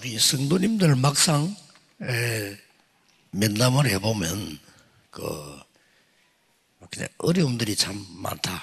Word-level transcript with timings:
우리 0.00 0.18
성도님들 0.18 0.96
막상 0.96 1.54
에, 2.00 2.56
면담을 3.32 3.86
해보면 3.90 4.58
그 5.10 5.60
그냥 6.90 7.06
어려움들이 7.18 7.76
참 7.76 8.06
많다. 8.16 8.62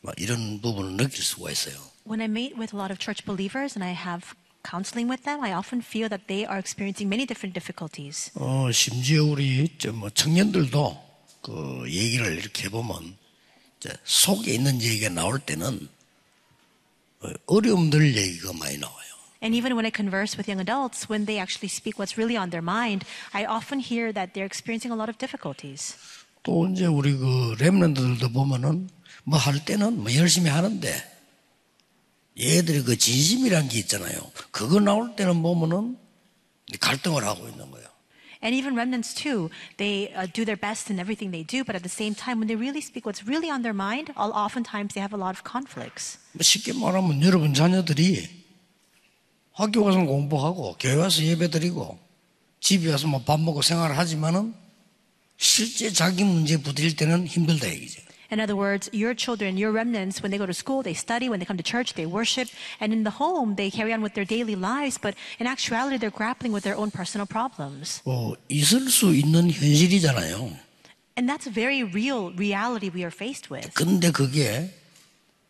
막 0.00 0.12
이런 0.18 0.60
부분을 0.60 0.96
느낄 0.96 1.22
수가 1.22 1.52
있어요. 1.52 1.76
When 2.04 2.20
I 2.20 2.26
meet 2.26 2.56
with 2.58 2.74
a 2.74 2.78
lot 2.80 2.90
of 2.92 2.98
church 2.98 3.24
believers 3.24 3.78
and 3.78 3.84
I 3.84 3.94
have 3.94 4.34
counseling 4.68 5.08
with 5.08 5.22
them, 5.22 5.40
I 5.44 5.52
often 5.54 5.82
feel 5.86 6.08
that 6.08 6.26
they 6.26 6.44
are 6.44 6.58
experiencing 6.58 7.06
many 7.06 7.26
different 7.26 7.54
difficulties. 7.54 8.32
어, 8.34 8.68
심지어 8.72 9.22
우리 9.24 9.68
저뭐 9.78 10.10
청년들도 10.10 11.12
그 11.42 11.84
얘기를 11.86 12.38
이렇게 12.40 12.64
해보면 12.64 13.16
이제 13.78 13.94
속에 14.02 14.52
있는 14.52 14.82
얘기가 14.82 15.10
나올 15.10 15.38
때는 15.38 15.88
어, 17.20 17.28
어려움들 17.46 18.16
얘기가 18.16 18.52
많이 18.54 18.78
나와요. 18.78 19.11
And 19.41 19.53
even 19.53 19.75
when 19.75 19.85
I 19.85 19.91
converse 19.91 20.35
with 20.35 20.47
young 20.47 20.59
adults, 20.59 21.07
when 21.07 21.25
they 21.25 21.37
actually 21.37 21.69
speak 21.69 21.99
what's 21.99 22.17
really 22.17 22.35
on 22.35 22.49
their 22.49 22.63
mind, 22.63 23.05
I 23.33 23.45
often 23.45 23.79
hear 23.79 24.11
that 24.11 24.33
they're 24.33 24.49
experiencing 24.49 24.91
a 24.91 24.95
lot 24.95 25.09
of 25.09 25.17
difficulties. 25.19 25.95
또 26.43 26.67
이제 26.67 26.85
우리 26.85 27.15
그 27.15 27.55
랩런들도 27.59 28.33
보면은 28.33 28.89
뭐 29.25 29.37
할 29.37 29.63
때는 29.65 30.01
뭐 30.01 30.13
열심히 30.15 30.49
하는데 30.49 30.89
얘들이 32.39 32.83
그 32.83 32.97
진심이란 32.97 33.67
게 33.67 33.79
있잖아요. 33.79 34.17
그거 34.51 34.79
나올 34.79 35.15
때는 35.15 35.41
보면은 35.41 35.97
갈등을 36.79 37.23
하고 37.25 37.47
있는 37.47 37.69
거예요. 37.71 37.87
And 38.43 38.55
even 38.55 38.75
remnants 38.75 39.15
too, 39.15 39.49
they 39.77 40.13
uh, 40.13 40.27
do 40.31 40.45
their 40.45 40.55
best 40.55 40.91
in 40.91 40.99
everything 40.99 41.31
they 41.31 41.41
do, 41.43 41.65
but 41.65 41.75
at 41.75 41.81
the 41.81 41.89
same 41.89 42.13
time, 42.13 42.37
when 42.37 42.47
they 42.47 42.55
really 42.55 42.81
speak 42.81 43.05
what's 43.05 43.25
really 43.25 43.49
on 43.49 43.63
their 43.63 43.73
mind, 43.73 44.13
all, 44.15 44.31
oftentimes 44.31 44.93
they 44.93 45.01
have 45.01 45.11
a 45.11 45.17
lot 45.17 45.33
of 45.33 45.41
conflicts. 45.43 46.17
뭐 46.33 46.43
쉽게 46.43 46.73
말하면 46.73 47.21
여러분 47.23 47.53
자녀들이 47.55 48.29
학교 49.52 49.84
가서 49.84 49.98
공부하고 50.04 50.76
교회 50.80 50.94
와서 50.94 51.22
예배드리고 51.22 51.98
집에 52.60 52.90
와서 52.90 53.06
뭐 53.06 53.22
밥 53.24 53.40
먹고 53.40 53.60
생활을 53.62 53.98
하지만은 53.98 54.54
실제 55.36 55.90
자기 55.92 56.24
문제 56.24 56.56
부딪힐 56.56 56.96
때는 56.96 57.26
힘들다 57.26 57.68
얘기죠. 57.68 58.00
In 58.30 58.40
other 58.40 58.56
words, 58.56 58.88
your 58.94 59.14
children, 59.14 59.58
your 59.60 59.74
remnants, 59.74 60.22
when 60.22 60.30
they 60.32 60.38
go 60.38 60.46
to 60.46 60.54
school, 60.56 60.80
they 60.82 60.96
study. 60.96 61.28
When 61.28 61.36
they 61.38 61.44
come 61.44 61.58
to 61.60 61.62
church, 61.62 61.92
they 61.92 62.08
worship. 62.08 62.48
And 62.80 62.88
in 62.94 63.04
the 63.04 63.12
home, 63.20 63.56
they 63.56 63.68
carry 63.68 63.92
on 63.92 64.00
with 64.00 64.14
their 64.14 64.24
daily 64.24 64.56
lives. 64.56 64.96
But 64.96 65.16
in 65.38 65.46
actuality, 65.46 65.98
they're 66.00 66.08
grappling 66.14 66.54
with 66.54 66.64
their 66.64 66.78
own 66.78 66.88
personal 66.90 67.26
problems. 67.28 68.00
어, 68.06 68.32
있을 68.48 68.88
수 68.88 69.12
있는 69.14 69.50
현실이잖아요. 69.50 70.48
And 71.18 71.28
that's 71.28 71.44
a 71.46 71.52
very 71.52 71.82
real 71.84 72.32
reality 72.32 72.88
we 72.88 73.02
are 73.04 73.12
faced 73.12 73.52
with. 73.52 73.68
근데 73.74 74.10
그게 74.10 74.72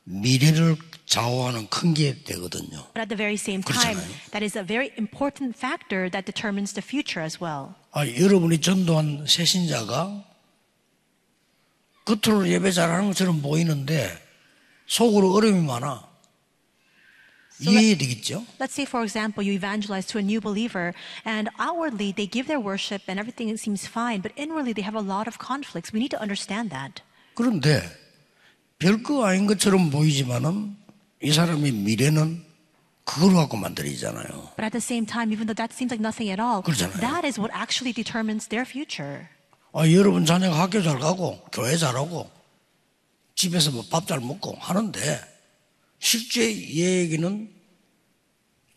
미래를 0.05 0.77
좌우하는 1.07 1.69
큰 1.69 1.95
게 1.95 2.23
되거든요. 2.25 2.87
But 2.95 3.01
at 3.03 3.09
the 3.09 3.17
very 3.17 3.35
same 3.35 3.63
time, 3.63 3.97
그렇잖아요. 3.99 4.31
that 4.33 4.43
is 4.45 4.57
a 4.59 4.65
very 4.65 4.91
important 4.99 5.57
factor 5.57 6.09
that 6.11 6.25
determines 6.25 6.73
the 6.75 6.83
future 6.83 7.23
as 7.25 7.39
well. 7.43 7.75
아, 7.93 8.07
여러분이 8.07 8.61
전도한 8.61 9.27
새신자가 9.29 10.25
겉으로 12.05 12.49
예배 12.49 12.73
잘하는 12.73 13.09
것처럼 13.09 13.43
보이는데 13.43 14.11
속으로 14.87 15.33
어려움이 15.35 15.61
많아. 15.67 16.11
이해되겠죠? 17.61 18.45
Let's 18.59 18.75
say, 18.75 18.85
for 18.87 19.05
example, 19.05 19.45
you 19.47 19.55
evangelize 19.55 20.07
to 20.11 20.19
a 20.19 20.23
new 20.25 20.41
believer, 20.41 20.95
and 21.25 21.49
outwardly 21.61 22.11
they 22.11 22.27
give 22.27 22.49
their 22.49 22.59
worship 22.59 23.03
and 23.07 23.21
everything 23.21 23.55
seems 23.57 23.87
fine, 23.87 24.21
but 24.21 24.33
inwardly 24.35 24.73
they 24.75 24.83
have 24.83 24.99
a 24.99 25.05
lot 25.05 25.29
of 25.29 25.39
conflicts. 25.39 25.93
We 25.93 26.01
need 26.01 26.11
to 26.11 26.21
understand 26.21 26.71
that. 26.75 27.03
그런데 27.35 27.87
별거 28.83 29.25
아닌 29.25 29.47
것처럼 29.47 29.91
보이지만은 29.91 30.77
이 31.23 31.33
사람의 31.33 31.71
미래는 31.73 32.43
그걸 33.05 33.35
갖고 33.35 33.57
만들어지잖아요. 33.57 34.27
But 34.57 34.65
at 34.65 34.73
the 34.73 34.83
same 34.83 35.07
time, 35.07 35.33
even 35.33 35.47
though 35.47 35.55
that 35.55 35.73
seems 35.75 35.93
like 35.95 36.03
nothing 36.03 36.31
at 36.31 36.41
all, 36.43 36.63
그렇잖아요. 36.63 36.99
that 37.01 37.27
is 37.27 37.39
what 37.39 37.55
actually 37.55 37.93
determines 37.95 38.49
their 38.49 38.67
future. 38.69 39.29
아, 39.73 39.91
여러분 39.91 40.25
자녀가 40.27 40.59
학교 40.61 40.83
잘 40.83 40.99
가고 40.99 41.39
교회 41.53 41.77
잘하고 41.77 42.29
집에서 43.35 43.71
뭐 43.71 43.83
밥 43.89 44.07
잘 44.07 44.21
먹고 44.21 44.57
하는데 44.59 45.01
실제 45.99 46.53
얘기는 46.53 47.49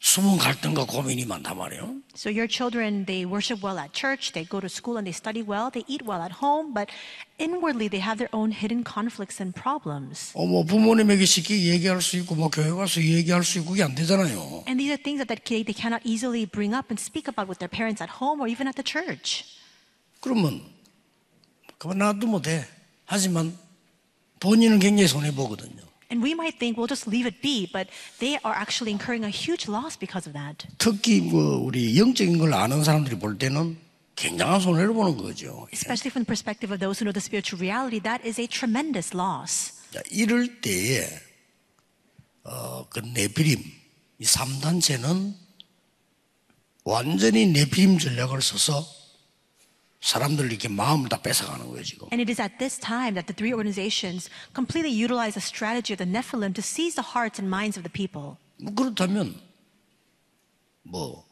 숨은 0.06 0.38
갈등과 0.38 0.86
고민이 0.86 1.26
많단 1.26 1.58
말이에요. 1.58 1.98
So 2.16 2.30
your 2.30 2.48
children, 2.48 3.08
they 3.08 3.26
worship 3.26 3.66
well 3.66 3.82
at 3.82 3.92
church, 3.92 4.34
they 4.34 4.46
go 4.48 4.62
to 4.62 4.70
school 4.70 5.02
and 5.02 5.10
they 5.10 5.12
study 5.12 5.42
well, 5.42 5.74
they 5.74 5.82
eat 5.90 6.06
well 6.06 6.22
at 6.22 6.46
home, 6.46 6.78
but 6.78 6.94
inwardly 7.42 7.90
they 7.90 8.00
have 8.00 8.22
their 8.22 8.30
own 8.30 8.54
hidden 8.54 8.86
conflicts 8.86 9.42
and 9.42 9.58
problems. 9.58 10.30
어, 10.38 10.46
뭐 10.46 10.64
부모님에게 10.64 11.26
쉽게 11.26 11.58
얘기할 11.74 12.04
수 12.04 12.18
있고 12.22 12.36
뭐 12.36 12.50
교회 12.54 12.70
가서 12.70 13.02
얘기할 13.02 13.44
수 13.44 13.58
있고 13.58 13.72
그게 13.72 13.82
안 13.82 13.96
되잖아요. 13.96 14.64
And 14.70 14.78
these 14.78 14.94
are 14.94 15.02
things 15.02 15.26
that, 15.26 15.42
they 15.42 15.74
cannot 15.74 16.06
easily 16.06 16.46
bring 16.46 16.78
up 16.78 16.94
and 16.94 17.02
speak 17.02 17.26
about 17.26 17.50
with 17.50 17.58
their 17.58 17.68
parents 17.68 17.98
at 17.98 18.22
home 18.22 18.40
or 18.40 18.48
even 18.48 18.70
at 18.70 18.78
the 18.78 18.86
church. 18.86 19.44
그러면 20.22 20.62
그만 21.80 21.98
놔두면 21.98 22.44
돼. 22.44 22.64
하지만 23.10 23.58
본인은 24.40 24.78
굉장히 24.78 25.10
손해 25.10 25.34
보거든요. 25.34 25.82
And 26.10 26.22
we 26.22 26.36
might 26.36 26.60
think 26.60 26.78
we'll 26.78 26.88
just 26.88 27.08
leave 27.08 27.26
it 27.26 27.42
be, 27.42 27.68
but 27.72 27.88
they 28.20 28.38
are 28.44 28.54
actually 28.54 28.92
incurring 28.92 29.24
a 29.24 29.30
huge 29.30 29.68
loss 29.68 29.98
because 29.98 30.28
of 30.28 30.34
that. 30.34 30.68
특히 30.78 31.22
뭐 31.22 31.58
우리 31.58 31.98
영적인 31.98 32.38
걸 32.38 32.54
아는 32.54 32.84
사람들이 32.84 33.18
볼 33.18 33.38
때는 33.38 33.78
굉장한 34.16 34.60
손해를 34.62 34.94
보는 34.94 35.18
거죠. 35.18 35.68
Especially 35.74 36.12
from 36.12 36.24
the 36.24 36.30
perspective 36.30 36.72
of 36.72 36.80
those 36.80 37.00
who 37.02 37.06
know 37.06 37.12
the 37.12 37.22
spiritual 37.22 37.60
reality, 37.60 38.00
that 38.00 38.26
is 38.26 38.40
a 38.40 38.48
tremendous 38.48 39.16
loss. 39.16 39.74
자, 39.92 40.02
이럴 40.12 40.62
때에 40.62 41.08
어, 42.44 42.88
그 42.90 43.00
네피림 43.00 43.60
이 44.20 44.24
3단체는 44.24 45.34
완전히 46.84 47.48
네피림 47.48 47.98
전략을 47.98 48.42
써서 48.42 48.86
사람들 50.06 50.52
이렇게 50.52 50.70
마음을 50.70 51.10
다 51.10 51.20
뺏어가는 51.20 51.68
거예요 51.68 51.84
지금. 51.84 52.08
And 52.14 52.22
it 52.22 52.30
is 52.30 52.40
at 52.40 52.60
this 52.60 52.80
time 52.80 53.18
that 53.18 53.26
the 53.26 53.34
three 53.34 53.52
organizations 53.52 54.30
completely 54.54 54.94
utilize 54.94 55.34
the 55.34 55.42
strategy 55.42 55.94
of 55.94 55.98
the 55.98 56.06
Nephilim 56.06 56.54
to 56.54 56.62
seize 56.62 56.94
the 56.94 57.02
hearts 57.02 57.42
and 57.42 57.50
minds 57.50 57.74
of 57.74 57.82
the 57.82 57.90
people. 57.90 58.38
뭐 58.62 58.72
그렇다면 58.76 59.34
뭐 60.84 61.26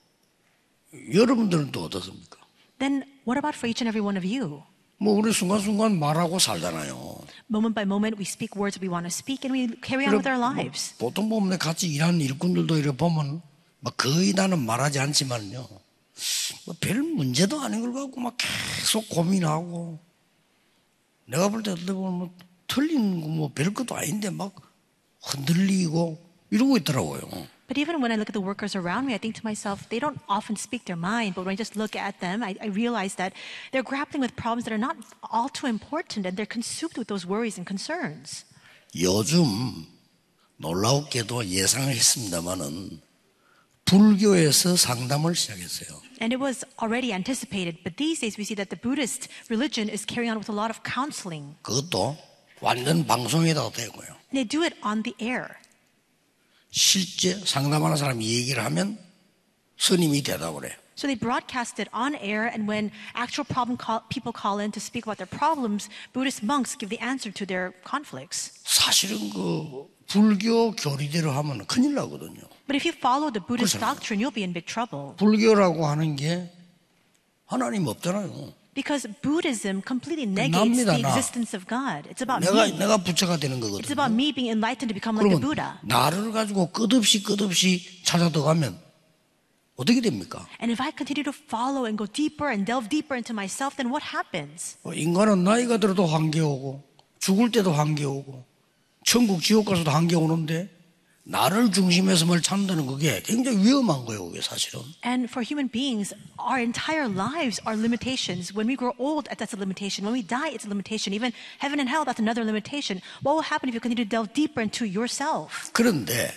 여러분들은 1.14 1.72
또 1.72 1.86
어떻습니까? 1.86 2.42
Then 2.80 3.06
what 3.30 3.38
about 3.38 3.54
for 3.54 3.70
each 3.70 3.86
and 3.86 3.88
every 3.94 4.02
one 4.02 4.18
of 4.18 4.26
you? 4.26 4.66
뭐 4.98 5.14
우리 5.14 5.32
순간순간 5.32 6.00
말하고 6.00 6.40
살잖아요. 6.40 7.22
Moment 7.54 7.76
by 7.78 7.86
moment, 7.86 8.18
we 8.18 8.26
speak 8.26 8.58
words 8.58 8.82
we 8.82 8.90
want 8.90 9.06
to 9.06 9.14
speak 9.14 9.46
and 9.46 9.54
we 9.54 9.70
carry 9.86 10.10
on 10.10 10.18
with 10.18 10.26
our 10.26 10.42
뭐 10.42 10.50
lives. 10.50 10.98
보통 10.98 11.30
보면 11.30 11.60
같이 11.60 11.94
일하는 11.94 12.20
일꾼들도 12.22 12.74
이렇게 12.82 12.98
보면 12.98 13.44
뭐 13.82 13.94
거의 13.96 14.34
나는 14.34 14.66
말하지 14.66 14.98
않지만요. 14.98 15.83
뭐 16.66 16.76
별 16.80 17.02
문제도 17.02 17.60
아닌 17.62 17.82
걸 17.82 17.94
갖고 17.94 18.20
막 18.22 18.36
계속 18.38 19.08
고민하고 19.10 20.00
내가 21.26 21.50
볼 21.50 21.64
때 21.64 21.72
어떻게 21.72 21.92
보면 21.94 22.14
뭐 22.14 22.36
틀린 22.68 23.22
거뭐 23.22 23.52
별 23.54 23.74
것도 23.74 23.96
아닌데 23.96 24.30
막 24.30 24.54
흔들리고 25.22 26.20
이러고 26.52 26.78
있더라고요. 26.78 27.48
But 27.66 27.80
even 27.80 28.02
when 28.02 28.12
I 28.12 28.18
look 28.18 28.30
at 28.30 28.34
the 28.38 28.44
workers 28.44 28.76
around 28.76 29.08
me, 29.08 29.14
I 29.16 29.18
think 29.18 29.40
to 29.40 29.42
myself, 29.48 29.88
they 29.90 29.98
don't 29.98 30.20
often 30.28 30.56
speak 30.58 30.86
their 30.86 31.00
mind. 31.00 31.34
But 31.34 31.46
when 31.48 31.54
I 31.54 31.56
just 31.56 31.76
look 31.80 31.96
at 31.96 32.20
them, 32.20 32.44
I, 32.44 32.56
I 32.62 32.68
realize 32.68 33.16
that 33.16 33.34
they're 33.72 33.88
grappling 33.88 34.22
with 34.22 34.36
problems 34.36 34.66
that 34.66 34.74
are 34.76 34.78
not 34.78 34.98
all 35.32 35.48
too 35.50 35.66
important 35.66 36.28
and 36.28 36.36
they're 36.38 36.46
consumed 36.46 36.98
with 37.00 37.08
those 37.08 37.26
worries 37.26 37.58
and 37.58 37.66
concerns. 37.66 38.46
요즘 38.94 39.88
놀라웠게도 40.58 41.48
예상을 41.48 41.88
했습니다마는 41.90 43.02
불교에서 43.85 44.77
상담을 44.77 45.35
시작했어요. 45.35 46.03
And 46.21 46.35
it 46.35 46.43
was 46.43 46.65
already 46.83 47.13
anticipated, 47.13 47.83
but 47.85 47.97
these 47.97 48.21
days 48.21 48.37
we 48.37 48.45
see 48.45 48.57
that 48.57 48.71
the 48.71 48.81
Buddhist 48.81 49.29
religion 49.49 49.89
is 49.89 50.05
carrying 50.05 50.31
on 50.31 50.39
with 50.39 50.51
a 50.51 50.55
lot 50.55 50.69
of 50.69 50.83
counseling. 50.85 51.57
그것도 51.63 52.17
완전 52.61 53.07
방송에다 53.07 53.71
대고요. 53.71 54.09
And 54.31 54.37
they 54.37 54.45
do 54.45 54.63
it 54.63 54.77
on 54.85 55.03
the 55.03 55.15
air. 55.21 55.57
실제 56.71 57.35
상담하는 57.47 57.97
사람이 57.97 58.29
얘기를 58.29 58.63
하면 58.65 58.99
스님이 59.79 60.23
대답을 60.23 60.65
해요. 60.65 60.77
So 60.99 61.07
they 61.07 61.15
broadcast 61.15 61.81
it 61.81 61.89
on 61.95 62.17
air, 62.17 62.51
and 62.51 62.67
when 62.69 62.91
actual 63.15 63.47
problem 63.47 63.79
call, 63.79 64.03
people 64.11 64.35
call 64.35 64.59
in 64.59 64.73
to 64.73 64.81
speak 64.83 65.07
about 65.07 65.23
their 65.23 65.31
problems, 65.31 65.89
Buddhist 66.13 66.43
monks 66.43 66.75
give 66.77 66.91
the 66.91 66.99
answer 66.99 67.31
to 67.31 67.47
their 67.47 67.71
conflicts. 67.87 68.51
사실은 68.67 69.31
그 69.31 69.87
불교 70.14 70.72
교리대로 70.72 71.32
하면 71.32 71.66
큰일 71.66 71.96
나거든요. 71.96 72.42
But 72.68 72.76
if 72.78 72.86
you 72.86 72.94
follow 72.96 73.32
the 73.34 73.42
Buddhist 73.46 73.80
doctrine, 73.80 74.22
you'll 74.22 74.34
be 74.34 74.44
in 74.44 74.54
big 74.54 74.66
trouble. 74.72 75.16
불교라고 75.18 75.88
하는 75.88 76.16
게 76.16 76.52
하나님 77.46 77.88
없잖아요. 77.88 78.54
Because 78.76 79.08
Buddhism 79.22 79.82
completely 79.86 80.30
negates 80.30 80.58
납니다, 80.58 80.94
the 80.94 81.02
나. 81.02 81.10
existence 81.10 81.58
of 81.58 81.66
God. 81.68 82.10
It's 82.10 82.22
about 82.22 82.46
내가 82.46 82.66
me. 82.66 82.78
내가 82.78 82.98
부처가 82.98 83.38
되는 83.38 83.58
It's 83.58 83.66
거거든요. 83.66 83.92
about 83.92 84.14
me 84.14 84.32
being 84.32 84.50
enlightened 84.54 84.90
to 84.90 84.96
become 84.98 85.18
like 85.18 85.30
the 85.34 85.42
Buddha. 85.42 85.78
나를 85.82 86.32
가지고 86.32 86.70
끝없이 86.72 87.22
끝없이 87.24 87.82
찾아들어가면 88.04 88.78
어떻게 89.76 90.02
됩니까? 90.02 90.46
And 90.62 90.70
if 90.72 90.82
I 90.82 90.94
continue 90.96 91.24
to 91.26 91.34
follow 91.34 91.86
and 91.90 91.98
go 91.98 92.06
deeper 92.06 92.50
and 92.50 92.66
delve 92.66 92.90
deeper 92.90 93.18
into 93.18 93.34
myself, 93.34 93.76
then 93.78 93.90
what 93.90 94.06
happens? 94.14 94.78
어, 94.86 94.94
인간은 94.94 95.44
나이가 95.44 95.78
들어도 95.78 96.06
한계 96.06 96.40
오고 96.40 96.82
죽을 97.20 97.50
때도 97.52 97.74
한계 97.74 98.06
오고 98.06 98.46
천국 99.06 99.42
지옥 99.42 99.66
가서도 99.66 99.92
한계 99.92 100.16
오는데 100.16 100.70
나를 101.26 101.72
중심에서만 101.72 102.42
찾는다는 102.42 102.86
그게 102.86 103.22
굉장히 103.24 103.66
위험한 103.66 104.04
거예요, 104.06 104.28
그게 104.28 104.42
사실은. 104.42 104.82
And 105.06 105.30
for 105.32 105.42
human 105.42 105.72
beings, 105.72 106.14
our 106.38 106.60
entire 106.60 107.08
lives 107.08 107.62
are 107.66 107.80
limitations. 107.80 108.54
When 108.54 108.68
we 108.68 108.76
grow 108.76 108.92
old, 109.00 109.30
that's 109.32 109.56
a 109.56 109.60
limitation. 109.60 110.04
When 110.04 110.12
we 110.12 110.22
die, 110.22 110.52
it's 110.52 110.66
a 110.66 110.70
limitation. 110.70 111.16
Even 111.16 111.32
heaven 111.60 111.80
and 111.80 111.88
hell, 111.88 112.04
that's 112.04 112.20
another 112.20 112.44
limitation. 112.44 113.00
What 113.24 113.36
will 113.40 113.48
happen 113.48 113.70
if 113.70 113.74
you 113.74 113.80
continue 113.80 114.04
to 114.04 114.10
delve 114.10 114.34
deeper 114.36 114.60
into 114.60 114.84
yourself? 114.84 115.72
그런데 115.72 116.28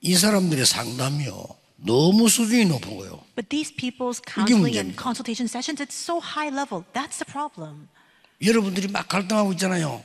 이 0.00 0.16
사람들의 0.16 0.66
상담이요. 0.66 1.58
너무 1.86 2.28
수준이 2.28 2.66
높은 2.66 2.96
거예요. 2.98 3.22
But 3.36 3.48
these 3.48 3.70
people's 3.70 4.18
counseling 4.18 4.74
and 4.74 4.98
consultation 4.98 5.46
sessions, 5.46 5.78
it's 5.78 5.94
so 5.94 6.18
high 6.18 6.50
level. 6.50 6.82
That's 6.92 7.22
the 7.22 7.30
problem. 7.30 7.86
여러분들이 8.42 8.88
막 8.88 9.06
갈등하고 9.06 9.52
있잖아요. 9.52 10.02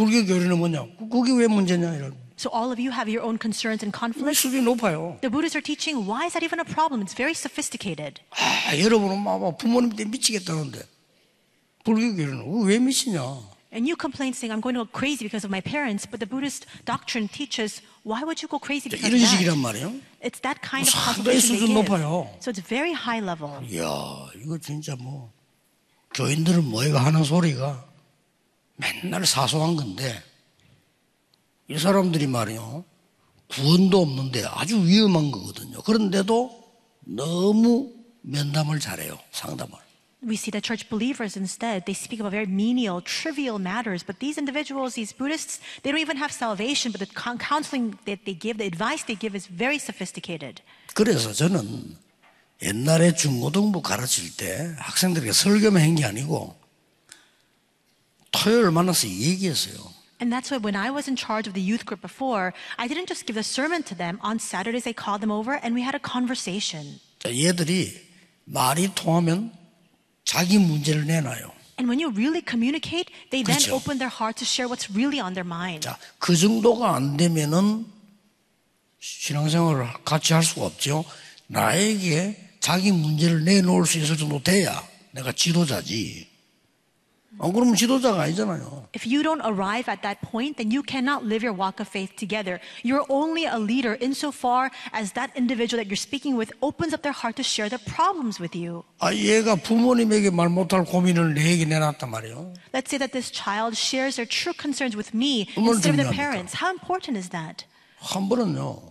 불교 0.00 0.24
교리는 0.24 0.56
뭐냐? 0.56 0.86
그게 1.12 1.32
왜 1.32 1.46
문제냐? 1.46 1.94
이런. 1.96 2.16
So 2.40 2.48
all 2.56 2.72
of 2.72 2.80
you 2.80 2.88
have 2.90 3.04
your 3.12 3.20
own 3.20 3.36
concerns 3.36 3.84
and 3.84 3.92
왜 3.92 4.00
conflicts. 4.00 4.40
수준이 4.40 4.64
높아요? 4.64 5.20
The 5.20 5.28
Buddhists 5.28 5.52
are 5.52 5.60
teaching, 5.60 6.08
why 6.08 6.24
is 6.24 6.32
that 6.32 6.40
even 6.40 6.56
a 6.56 6.64
problem? 6.64 7.04
It's 7.04 7.12
very 7.12 7.36
sophisticated. 7.36 8.24
아, 8.32 8.72
여러분은 8.80 9.20
막, 9.20 9.38
막 9.40 9.58
부모님 9.58 9.92
때 9.92 10.06
미치겠다는데. 10.06 10.80
불교 11.84 12.16
교리는 12.16 12.40
왜 12.64 12.78
미치냐? 12.78 13.20
And 13.72 13.84
you 13.86 13.94
complain 13.94 14.32
saying, 14.32 14.50
I'm 14.50 14.64
going 14.64 14.74
to 14.74 14.88
go 14.88 14.90
crazy 14.90 15.22
because 15.28 15.44
of 15.44 15.52
my 15.52 15.60
parents, 15.60 16.08
but 16.08 16.18
the 16.18 16.26
Buddhist 16.26 16.64
doctrine 16.88 17.28
teaches, 17.28 17.84
why 18.02 18.24
would 18.24 18.40
you 18.40 18.48
go 18.48 18.58
crazy 18.58 18.88
because 18.88 19.04
이런 19.04 19.20
of 19.20 19.28
식이란 19.28 19.60
that? 19.60 19.76
말이에요. 19.76 20.00
It's 20.24 20.40
that 20.40 20.64
kind 20.64 20.88
of 20.88 20.96
수준 20.96 21.22
they 21.28 21.36
give. 21.44 22.26
So 22.40 22.48
it's 22.50 22.64
very 22.64 22.96
high 22.96 23.20
level. 23.20 23.52
이야, 23.68 23.84
이거 24.40 24.56
진짜 24.58 24.96
뭐, 24.96 25.30
교인들은 26.14 26.64
뭐이가 26.64 27.04
하는 27.04 27.22
소리가 27.22 27.84
맨날 28.80 29.26
사소한 29.26 29.76
건데, 29.76 30.22
이 31.68 31.78
사람들이 31.78 32.26
말이요, 32.26 32.84
구원도 33.48 34.00
없는데 34.00 34.44
아주 34.46 34.84
위험한 34.84 35.30
거거든요. 35.30 35.82
그런데도 35.82 36.50
너무 37.00 37.92
면담을 38.22 38.80
잘해요, 38.80 39.18
상담을. 39.32 39.78
We 40.22 40.36
see 40.36 40.50
that 40.52 40.66
church 40.66 40.90
believers 40.90 41.38
instead, 41.38 41.86
they 41.86 41.96
speak 41.96 42.20
about 42.20 42.36
very 42.36 42.44
menial, 42.44 43.00
trivial 43.00 43.56
matters. 43.56 44.04
But 44.04 44.20
these 44.20 44.36
individuals, 44.36 44.92
these 44.92 45.16
Buddhists, 45.16 45.64
they 45.82 45.90
don't 45.90 46.00
even 46.00 46.20
have 46.20 46.30
salvation, 46.30 46.92
but 46.92 47.00
the 47.00 47.08
counseling 47.08 47.96
that 48.04 48.28
they 48.28 48.36
give, 48.36 48.58
the 48.58 48.68
advice 48.68 49.02
they 49.08 49.16
give 49.16 49.34
is 49.34 49.48
very 49.48 49.80
sophisticated. 49.80 50.60
그래서 50.92 51.32
저는 51.32 51.96
옛날에 52.60 53.14
중고등부 53.14 53.80
가르칠 53.80 54.36
때 54.36 54.74
학생들에게 54.76 55.32
설교만 55.32 55.80
한게 55.80 56.04
아니고 56.04 56.59
토요일 58.31 58.71
만나서 58.71 59.07
얘기했어요. 59.07 59.93
And 60.21 60.31
that's 60.31 60.49
why 60.49 60.59
when 60.59 60.75
I 60.75 60.91
was 60.91 61.09
in 61.09 61.17
charge 61.17 61.47
of 61.47 61.53
the 61.53 61.61
youth 61.61 61.85
group 61.85 62.01
before, 62.01 62.53
I 62.77 62.87
didn't 62.87 63.07
just 63.07 63.25
give 63.27 63.35
the 63.35 63.43
sermon 63.43 63.83
to 63.83 63.95
them. 63.95 64.19
On 64.23 64.39
Saturdays, 64.39 64.87
I 64.87 64.93
called 64.93 65.19
them 65.19 65.31
over 65.31 65.59
and 65.59 65.75
we 65.75 65.83
had 65.83 65.95
a 65.95 65.99
conversation. 65.99 66.99
자, 67.19 67.35
얘들이 67.35 67.91
말이 68.45 68.89
통하면 68.95 69.51
자기 70.23 70.57
문제를 70.57 71.05
내놔요. 71.05 71.51
And 71.77 71.91
when 71.91 71.99
you 71.99 72.09
really 72.15 72.41
communicate, 72.41 73.11
they 73.31 73.43
then 73.43 73.59
그렇죠. 73.59 73.75
open 73.75 73.99
their 73.99 74.09
heart 74.09 74.39
to 74.39 74.47
share 74.47 74.71
what's 74.71 74.87
really 74.95 75.19
on 75.19 75.33
their 75.33 75.45
mind. 75.45 75.81
자, 75.83 75.97
그 76.19 76.35
정도가 76.35 76.95
안 76.95 77.17
되면은 77.17 77.85
신앙생활을 78.99 80.03
같이 80.05 80.33
할 80.33 80.43
수가 80.43 80.65
없죠. 80.65 81.03
나에게 81.47 82.39
자기 82.61 82.91
문제를 82.91 83.43
내놓을 83.43 83.85
수 83.85 83.99
있을 83.99 84.17
정도 84.17 84.41
돼야 84.41 84.81
내가 85.11 85.31
지도자지. 85.33 86.28
안 87.38 87.52
그러면 87.52 87.76
지도자가 87.76 88.22
아니잖아요. 88.22 88.88
If 88.94 89.06
you 89.06 89.22
don't 89.22 89.40
arrive 89.46 89.88
at 89.88 90.02
that 90.02 90.20
point, 90.20 90.56
then 90.58 90.72
you 90.72 90.82
cannot 90.82 91.24
live 91.24 91.46
your 91.46 91.54
walk 91.54 91.78
of 91.78 91.86
faith 91.86 92.16
together. 92.18 92.58
You're 92.82 93.06
only 93.08 93.46
a 93.46 93.56
leader 93.56 93.96
insofar 94.02 94.70
as 94.92 95.12
that 95.14 95.30
individual 95.36 95.78
that 95.78 95.86
you're 95.86 96.00
speaking 96.00 96.34
with 96.34 96.50
opens 96.60 96.92
up 96.92 97.02
their 97.02 97.14
heart 97.14 97.36
to 97.36 97.44
share 97.46 97.68
their 97.70 97.78
problems 97.86 98.40
with 98.42 98.58
you. 98.58 98.82
아, 98.98 99.14
얘가 99.14 99.54
부모님에게 99.54 100.30
말 100.30 100.48
못할 100.48 100.84
고민을 100.84 101.34
내게 101.34 101.64
내놨단 101.64 102.10
말이에요. 102.10 102.52
Let's 102.74 102.90
say 102.90 102.98
that 102.98 103.12
this 103.12 103.30
child 103.30 103.78
shares 103.78 104.16
their 104.16 104.26
true 104.26 104.52
concerns 104.52 104.96
with 104.98 105.14
me 105.14 105.46
instead 105.56 105.94
of 105.94 106.02
their 106.02 106.10
parents. 106.10 106.58
How 106.58 106.74
important 106.74 107.16
is 107.16 107.30
that? 107.30 107.64
한 108.00 108.28
번은요, 108.28 108.90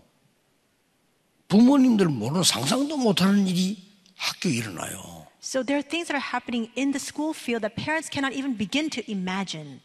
부모님들 1.49 2.07
모르는 2.07 2.43
상상도 2.43 2.95
못하는 2.95 3.47
일이 3.47 3.83
학교에 4.15 4.53
일어나요. 4.53 5.18
So 5.40 5.62
there 5.62 5.76
are 5.76 5.82
things 5.82 6.08
that 6.08 6.16
are 6.16 6.28
happening 6.32 6.70
in 6.74 6.92
the 6.92 6.98
school 6.98 7.34
field 7.34 7.62
that 7.62 7.76
parents 7.76 8.08
cannot 8.08 8.32
even 8.32 8.56
begin 8.56 8.90
to 8.90 9.02
imagine. 9.10 9.80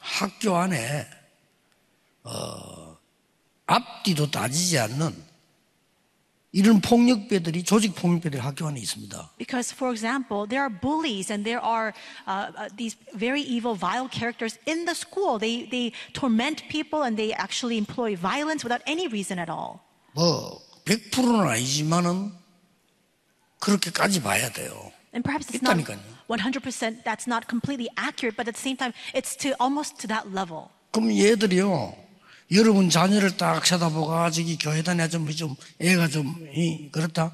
학교 0.00 0.56
안에 0.56 1.06
어, 2.22 2.96
앞뒤도 3.66 4.30
따지지 4.30 4.78
않는 4.78 5.26
이런 6.52 6.80
폭력배들이 6.80 7.64
조직 7.64 7.94
폭력배들이 7.94 8.40
학교 8.40 8.66
안에 8.66 8.80
있습니다. 8.80 9.30
Because, 9.36 9.74
for 9.74 9.92
example, 9.92 10.46
there 10.48 10.62
are 10.62 10.70
bullies 10.70 11.30
and 11.30 11.44
there 11.44 11.60
are 11.60 11.92
uh, 12.26 12.50
uh, 12.56 12.68
these 12.76 12.96
very 13.12 13.42
evil, 13.42 13.74
vile 13.74 14.08
characters 14.08 14.58
in 14.64 14.86
the 14.86 14.94
school. 14.94 15.38
They, 15.38 15.68
they 15.70 15.92
torment 16.14 16.62
people 16.70 17.02
and 17.02 17.18
they 17.18 17.34
actually 17.34 17.76
employ 17.76 18.16
violence 18.16 18.64
without 18.64 18.80
any 18.86 19.06
reason 19.08 19.38
at 19.38 19.50
all. 19.50 19.82
뭐 20.14 20.62
100%는 20.86 21.46
아니지만은 21.46 22.32
그렇게까지 23.61 24.21
봐야 24.21 24.51
돼요. 24.51 24.91
And 25.13 25.23
perhaps 25.23 25.47
it's 25.47 25.63
not 25.63 25.79
있다니까요. 25.79 25.99
100% 26.27 27.03
that's 27.03 27.27
not 27.27 27.47
completely 27.47 27.87
accurate, 27.97 28.35
but 28.35 28.47
at 28.47 28.55
the 28.55 28.61
same 28.61 28.75
time, 28.75 28.93
it's 29.13 29.35
to 29.37 29.55
almost 29.61 29.99
to 29.99 30.07
that 30.07 30.27
level. 30.33 30.67
그럼 30.91 31.11
얘들이요. 31.15 31.95
여러분 32.51 32.89
자녀를 32.89 33.37
딱 33.37 33.63
쳐다보고 33.63 34.11
아, 34.11 34.29
저기 34.29 34.57
교회 34.57 34.81
다녀 34.81 35.07
좀, 35.07 35.29
좀 35.31 35.55
애가 35.79 36.09
좀 36.09 36.49
이, 36.53 36.89
그렇다 36.91 37.33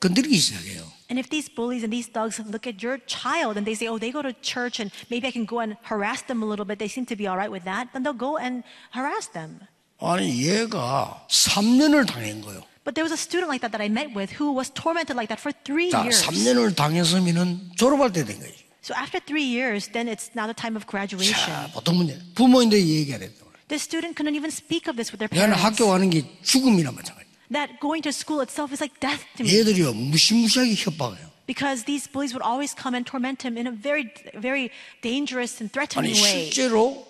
건드리기 0.00 0.38
시작해요. 0.38 0.80
And 1.10 1.18
if 1.18 1.28
these 1.28 1.48
bullies 1.48 1.82
and 1.82 1.92
these 1.92 2.08
thugs 2.08 2.38
look 2.40 2.68
at 2.68 2.84
your 2.84 3.00
child 3.06 3.56
and 3.56 3.64
they 3.64 3.74
say, 3.74 3.88
oh, 3.88 3.98
they 3.98 4.12
go 4.12 4.20
to 4.22 4.32
church 4.40 4.80
and 4.80 4.92
maybe 5.10 5.26
I 5.26 5.32
can 5.32 5.44
go 5.44 5.60
and 5.60 5.76
harass 5.84 6.22
them 6.24 6.42
a 6.42 6.46
little 6.46 6.64
bit, 6.64 6.78
they 6.78 6.88
seem 6.88 7.04
to 7.08 7.16
be 7.16 7.26
all 7.26 7.36
right 7.36 7.50
with 7.50 7.64
that, 7.64 7.92
then 7.92 8.04
they'll 8.04 8.16
go 8.16 8.36
and 8.36 8.62
harass 8.92 9.32
them. 9.32 9.60
아니 10.00 10.46
얘가 10.46 11.26
3년을 11.28 12.06
당한 12.06 12.40
거예요. 12.42 12.62
But 12.87 12.95
there 12.95 13.03
was 13.03 13.13
a 13.13 13.17
student 13.19 13.47
like 13.49 13.61
that 13.61 13.71
that 13.71 13.81
I 13.81 13.87
met 13.87 14.13
with 14.13 14.31
who 14.39 14.51
was 14.51 14.69
tormented 14.73 15.15
like 15.15 15.29
that 15.29 15.39
for 15.39 15.51
three 15.63 15.91
자, 15.91 16.03
years. 16.03 16.23
3년을 16.27 16.75
당했으면은 16.75 17.71
졸업할 17.77 18.11
때 18.11 18.23
된 18.25 18.39
거예요. 18.39 18.53
So 18.83 18.93
after 18.95 19.19
three 19.23 19.47
years, 19.47 19.87
then 19.93 20.07
it's 20.11 20.35
now 20.35 20.43
the 20.45 20.53
time 20.53 20.75
of 20.75 20.85
graduation. 20.85 21.33
자, 21.39 21.69
보통 21.73 21.97
문제. 21.97 22.19
부모님들이 22.35 22.83
얘기 22.99 23.13
안 23.13 23.21
했단 23.21 23.39
말이에요. 23.39 23.67
This 23.69 23.83
student 23.83 24.15
couldn't 24.19 24.35
even 24.35 24.51
speak 24.51 24.91
of 24.91 24.97
this 24.99 25.15
with 25.15 25.23
their 25.23 25.31
얘는 25.31 25.55
parents. 25.55 25.63
학교 25.63 25.87
가는 25.87 26.09
게 26.09 26.27
죽음이나 26.43 26.91
마찬가지. 26.91 27.23
That 27.51 27.79
going 27.79 28.03
to 28.03 28.11
school 28.11 28.41
itself 28.43 28.73
is 28.75 28.83
like 28.83 28.99
death 28.99 29.23
to 29.39 29.45
me. 29.47 29.55
얘들이요 29.55 29.93
무시무시하게 29.93 30.75
협박해요. 30.75 31.31
Because 31.47 31.83
these 31.85 32.07
bullies 32.11 32.33
would 32.35 32.43
always 32.43 32.75
come 32.75 32.95
and 32.95 33.07
torment 33.07 33.43
him 33.47 33.55
in 33.57 33.67
a 33.67 33.71
very, 33.71 34.11
very 34.35 34.71
dangerous 35.01 35.59
and 35.63 35.71
아니 35.71 35.71
threatening 35.71 36.19
way. 36.19 36.51
실제로 36.51 37.06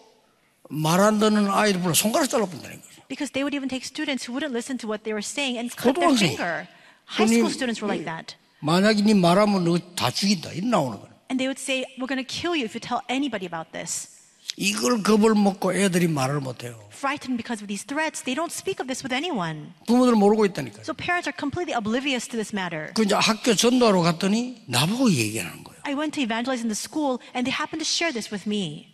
말 0.70 1.00
안 1.02 1.20
듣는 1.20 1.50
아이를 1.52 1.82
불러 1.82 1.94
손가락 1.94 2.28
잘라본다는 2.30 2.82
거죠. 2.82 3.02
Because 3.10 3.32
they 3.34 3.44
would 3.44 3.54
even 3.56 3.70
take 3.70 3.86
students 3.86 4.26
who 4.26 4.34
wouldn't 4.34 4.54
listen 4.56 4.78
to 4.80 4.88
what 4.90 5.04
they 5.04 5.14
were 5.14 5.22
saying 5.22 5.58
and 5.60 5.70
cut 5.76 5.94
their 5.94 6.10
고등학생. 6.10 6.34
finger. 6.38 6.68
High 7.06 7.28
school 7.28 7.46
아니, 7.46 7.54
students 7.54 7.80
were 7.84 7.92
like 7.92 8.06
that. 8.06 8.36
만약에 8.64 9.04
네 9.04 9.14
말하면 9.14 9.64
너 9.66 9.78
다 9.96 10.10
죽인다. 10.10 10.52
이런 10.54 10.72
나오는 10.72 10.98
거예요. 10.98 11.12
And 11.30 11.38
they 11.38 11.48
would 11.52 11.60
say, 11.60 11.84
We're 12.00 12.08
going 12.10 12.22
to 12.22 12.28
kill 12.28 12.56
you 12.56 12.64
if 12.66 12.74
you 12.74 12.82
tell 12.82 13.02
anybody 13.12 13.46
about 13.46 13.72
this. 13.76 14.10
이걸 14.56 15.02
겁을 15.04 15.34
먹고 15.36 15.74
애들이 15.74 16.08
말을 16.08 16.40
못해요. 16.40 16.78
Frightened 16.94 17.38
because 17.38 17.60
of 17.62 17.68
these 17.68 17.84
threats, 17.86 18.24
they 18.24 18.34
don't 18.38 18.54
speak 18.54 18.80
of 18.80 18.88
this 18.88 19.04
with 19.04 19.12
anyone. 19.14 19.74
부모들 19.88 20.14
모르고 20.16 20.46
있다니까요. 20.46 20.84
So 20.88 20.94
parents 20.94 21.28
are 21.28 21.36
completely 21.36 21.74
oblivious 21.76 22.28
to 22.30 22.38
this 22.40 22.54
matter. 22.56 22.94
그 22.94 23.04
이제 23.04 23.16
학교 23.16 23.54
전도하러 23.56 24.02
갔더니 24.02 24.64
나보고 24.68 25.12
얘기하는 25.12 25.64
거예요. 25.64 25.82
I 25.84 25.94
went 25.94 26.14
to 26.16 26.24
evangelize 26.24 26.62
in 26.64 26.70
the 26.72 26.78
school 26.80 27.20
and 27.36 27.44
they 27.50 27.52
happened 27.52 27.84
to 27.84 27.88
share 27.88 28.14
this 28.14 28.32
with 28.32 28.48
me. 28.48 28.94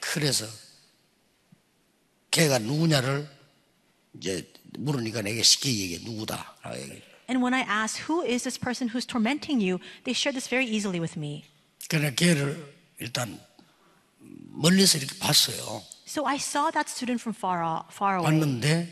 그래서 0.00 0.46
걔가 2.35 2.59
누구냐를 2.59 3.29
이제 4.17 4.45
물으니까 4.77 5.21
내게 5.21 5.41
쉽게 5.41 5.69
얘기해 5.69 5.99
누구다. 6.03 6.55
And 7.29 7.41
when 7.41 7.53
I 7.53 7.61
asked, 7.61 8.11
Who 8.11 8.25
is 8.25 8.43
this 8.43 8.59
person 8.59 8.89
who's 8.91 9.07
tormenting 9.07 9.63
you? 9.63 9.79
they 10.03 10.11
shared 10.11 10.35
this 10.35 10.49
very 10.49 10.67
easily 10.67 10.99
with 10.99 11.17
me. 11.17 11.45
그러나 11.87 12.11
걔를 12.11 12.59
일단 12.99 13.39
멀리서 14.19 14.97
이렇게 14.97 15.17
봤어요. 15.17 15.81
So 16.05 16.27
I 16.27 16.35
saw 16.35 16.71
that 16.71 16.89
student 16.91 17.21
from 17.23 17.33
far, 17.33 17.63
off, 17.63 17.95
far 17.95 18.19
away. 18.19 18.27
봤는데 18.27 18.91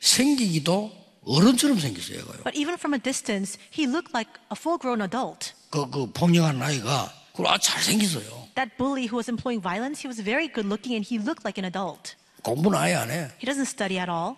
생기기도 0.00 0.90
어른처럼 1.22 1.78
생겼어요. 1.78 2.18
얘가요. 2.18 2.42
But 2.42 2.58
even 2.58 2.74
from 2.74 2.94
a 2.94 2.98
distance, 2.98 3.58
he 3.70 3.86
looked 3.86 4.10
like 4.12 4.30
a 4.50 4.58
full 4.58 4.78
grown 4.78 5.00
adult. 5.00 5.54
그, 5.70 5.88
그 5.88 6.10
폭력한 6.10 6.60
아이가 6.60 7.14
그걸 7.30 7.46
아주 7.46 7.70
잘생겼어요. 7.70 8.50
That 8.56 8.76
bully 8.76 9.06
who 9.06 9.16
was 9.22 9.30
employing 9.30 9.62
violence, 9.62 10.02
he 10.02 10.10
was 10.10 10.18
very 10.18 10.50
good 10.50 10.66
looking 10.66 10.98
and 10.98 11.06
he 11.06 11.22
looked 11.22 11.46
like 11.46 11.62
an 11.62 11.64
adult. 11.64 12.18
공부는 12.43 12.77
아예 12.77 12.93
안 12.95 13.09
해. 13.11 13.29
He 13.41 13.45
doesn't 13.45 13.67
study 13.67 13.97
at 13.99 14.09
all. 14.09 14.35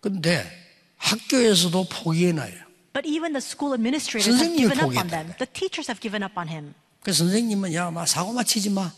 근데 0.00 0.44
학교에서도 0.98 1.88
포기해놔요. 1.88 2.66
But 2.92 3.06
even 3.06 3.32
the 3.32 3.44
school 3.44 3.74
administrators 3.74 4.28
have 4.28 4.40
선생님이 4.40 4.72
given 4.72 4.78
up 4.78 4.88
on 4.88 5.04
포기했다는 5.04 5.26
them. 5.26 5.38
The 5.38 5.52
teachers 5.52 5.90
have 5.90 6.00
given 6.00 6.22
up 6.22 6.32
on 6.38 6.48
him. 6.48 6.74
그 7.02 7.12
선생님은 7.12 7.74
야, 7.74 7.90
막 7.90 8.06
사고만 8.06 8.44
치지 8.44 8.70
마. 8.70 8.92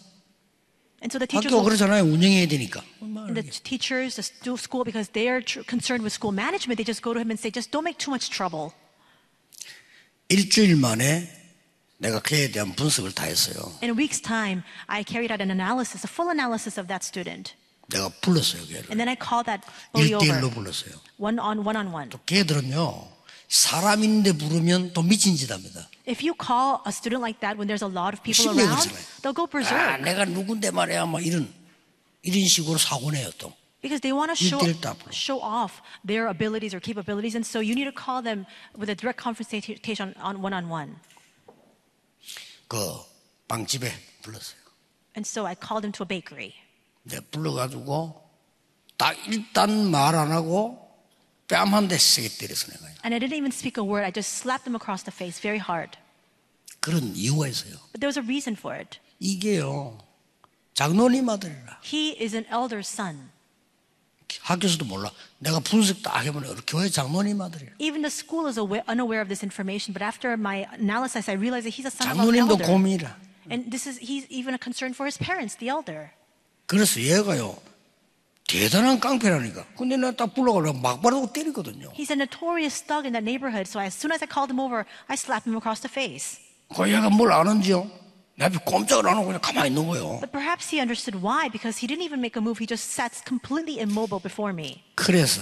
And 1.03 1.11
so 1.15 1.19
the 1.19 1.27
teachers 1.27 1.51
학교 1.55 1.63
will, 1.63 1.67
그러잖아요. 1.67 2.03
운영해야 2.05 2.47
되니까. 2.49 2.83
막 3.01 3.27
And 3.31 3.35
the 3.35 3.51
teachers, 3.63 4.15
the 4.19 4.23
stu- 4.27 4.59
school, 4.59 4.83
because 4.85 5.11
they're 5.15 5.43
tr- 5.43 5.63
concerned 5.67 6.03
with 6.03 6.15
school 6.15 6.35
management, 6.35 6.79
they 6.79 6.87
just 6.87 7.03
go 7.03 7.15
to 7.15 7.21
him 7.21 7.31
and 7.31 7.39
say, 7.39 7.51
just 7.51 7.71
don't 7.71 7.83
make 7.87 7.99
too 7.99 8.11
much 8.11 8.31
trouble. 8.31 8.71
일주일 10.29 10.77
만에 10.77 11.27
내가 11.99 12.21
그에 12.21 12.51
대한 12.51 12.75
분석을 12.75 13.13
다 13.13 13.25
했어요. 13.25 13.73
In 13.83 13.91
a 13.91 13.97
week's 13.97 14.21
time, 14.23 14.63
I 14.87 15.03
carried 15.03 15.33
out 15.33 15.43
an 15.43 15.51
analysis, 15.51 16.05
a 16.05 16.11
full 16.11 16.31
analysis 16.31 16.79
of 16.79 16.87
that 16.89 17.03
student. 17.05 17.55
내가 17.89 18.09
불렀어요, 18.21 18.67
걔를. 18.67 18.91
And 18.91 18.99
then 19.01 19.09
I 19.09 19.17
called 19.17 19.47
that 19.47 19.65
bully 19.93 20.13
일대일로 20.13 20.47
over, 20.49 20.55
불렀어요. 20.55 21.01
one 21.19 21.39
on 21.41 21.65
one 21.65 21.77
on 21.77 21.89
one. 21.95 22.11
또 22.11 22.19
걔들은요, 22.27 23.09
사람인데 23.49 24.33
부르면 24.33 24.93
또 24.93 25.03
미친 25.03 25.37
짓 25.37 25.51
합니다. 25.51 25.89
If 26.07 26.21
you 26.21 26.35
call 26.37 26.81
a 26.87 26.93
student 26.93 27.23
like 27.25 27.41
that 27.41 27.57
when 27.57 27.67
there's 27.69 27.85
a 27.85 27.89
lot 27.89 28.13
of 28.13 28.23
people 28.23 28.37
신경을 28.45 28.61
around, 28.65 28.89
쓰네. 28.89 29.23
they'll 29.23 29.35
go 29.37 29.45
아, 29.45 29.51
berserk 29.51 30.05
내가 30.05 30.25
누군데 30.27 30.71
말이야, 30.71 31.07
막 31.07 31.25
이런, 31.25 31.49
이런 32.23 32.45
식으로 32.47 32.77
사고 32.79 33.11
내요, 33.11 33.31
또. 33.39 33.53
because 33.81 34.01
they 34.03 34.13
want 34.13 34.29
to 34.29 34.37
show, 34.37 34.59
일대일 34.61 34.81
다 34.83 34.91
앞으로. 34.91 35.13
show 35.13 35.41
off 35.41 35.81
their 36.05 36.29
abilities 36.29 36.75
or 36.75 36.81
capabilities. 36.81 37.35
And 37.37 37.47
so 37.47 37.61
you 37.61 37.73
need 37.75 37.89
to 37.89 37.95
call 37.95 38.21
them 38.23 38.45
with 38.77 38.91
a 38.91 38.95
direct 38.95 39.17
confrontation 39.23 40.13
on 40.21 40.43
one 40.43 40.53
on 40.53 40.69
one. 40.69 40.97
그, 42.69 42.77
빵집에 43.49 43.89
불렀어요. 44.23 44.59
And 45.17 45.25
so 45.27 45.47
I 45.47 45.55
called 45.57 45.85
him 45.87 45.93
to 45.93 46.03
a 46.05 46.07
bakery. 46.07 46.53
내 47.04 47.20
불러가지고, 47.20 48.22
딱 48.98 49.16
일단 49.28 49.92
말 49.92 50.16
안 50.16 50.32
하고, 50.32 50.80
뺨 51.48 51.74
한 51.74 51.88
대 51.88 51.98
세게 51.98 52.38
때렸어, 52.38 52.72
내가. 52.72 52.86
And 53.04 53.14
I 53.14 53.20
didn't 53.20 53.36
even 53.36 53.52
speak 53.52 53.78
a 53.78 53.84
word. 53.86 54.06
I 54.06 54.12
just 54.12 54.32
slapped 54.42 54.68
him 54.68 54.76
across 54.76 55.04
the 55.04 55.12
face 55.14 55.40
very 55.42 55.60
hard. 55.60 55.98
그런 56.80 57.16
이유가 57.16 57.48
있어요. 57.48 57.76
But 57.92 58.00
there 58.00 58.08
was 58.08 58.18
a 58.18 58.24
reason 58.24 58.56
for 58.56 58.76
it. 58.78 59.00
이게요, 59.20 59.98
장로님 60.74 61.28
아들이라. 61.30 61.80
He 61.84 62.16
is 62.20 62.36
an 62.36 62.46
elder's 62.52 62.88
son. 62.88 63.32
학교에서도 64.42 64.84
몰라. 64.86 65.12
내가 65.40 65.60
분석 65.60 66.02
딱 66.02 66.24
해보면 66.26 66.62
교회 66.66 66.90
장로님 66.90 67.40
아들이야. 67.40 67.72
Even 67.80 68.02
the 68.02 68.10
school 68.12 68.48
is 68.48 68.58
aware, 68.58 68.84
unaware 68.90 69.22
of 69.22 69.28
this 69.30 69.44
information. 69.46 69.94
But 69.94 70.02
after 70.02 70.34
my 70.36 70.66
analysis, 70.74 71.30
I 71.30 71.36
realized 71.36 71.68
that 71.70 71.76
he's 71.76 71.86
a 71.86 71.92
son 71.94 72.08
of 72.10 72.18
an 72.18 72.26
장로님도 72.26 72.58
elder. 72.58 72.66
고민이라. 72.66 73.16
And 73.52 73.70
this 73.70 73.86
is 73.88 74.00
he's 74.00 74.26
even 74.32 74.56
a 74.56 74.58
concern 74.60 74.94
for 74.96 75.06
his 75.06 75.18
parents, 75.20 75.56
the 75.60 75.70
elder. 75.70 76.12
그래서 76.66 77.02
얘가요, 77.02 77.58
대단한 78.48 79.00
깡패라니까. 79.00 79.66
근데 79.78 79.98
내가 79.98 80.12
딱 80.12 80.34
불러가려고 80.34 80.80
막바르고 80.80 81.34
때리거든요. 81.34 81.92
He's 81.94 82.12
a 82.12 82.16
notorious 82.16 82.84
thug 82.84 83.06
in 83.06 83.14
that 83.14 83.24
neighborhood. 83.24 83.68
So 83.68 83.80
as 83.80 83.96
soon 83.96 84.12
as 84.12 84.24
I 84.24 84.28
called 84.28 84.52
him 84.52 84.60
over, 84.60 84.86
I 85.08 85.16
slapped 85.16 85.48
him 85.48 85.56
across 85.58 85.82
the 85.82 85.92
face. 85.92 86.40
그 86.76 86.88
얘가 86.90 87.10
뭘 87.10 87.32
아는지요? 87.32 87.90
내 88.36 88.46
앞에 88.46 88.58
꼼짝을 88.66 89.08
안 89.08 89.16
하고 89.18 89.28
그냥 89.28 89.42
가만히 89.42 89.70
있는 89.70 89.88
거예요. 89.88 90.20
But 90.20 90.32
perhaps 90.32 90.74
he 90.74 90.82
understood 90.82 91.22
why, 91.22 91.50
because 91.50 91.78
he 91.78 91.88
didn't 91.88 92.04
even 92.04 92.20
make 92.20 92.36
a 92.40 92.42
move. 92.42 92.58
He 92.58 92.66
just 92.68 92.90
sat 92.90 93.14
completely 93.28 93.78
immobile 93.80 94.20
before 94.22 94.54
me. 94.54 94.82
그래서 94.96 95.42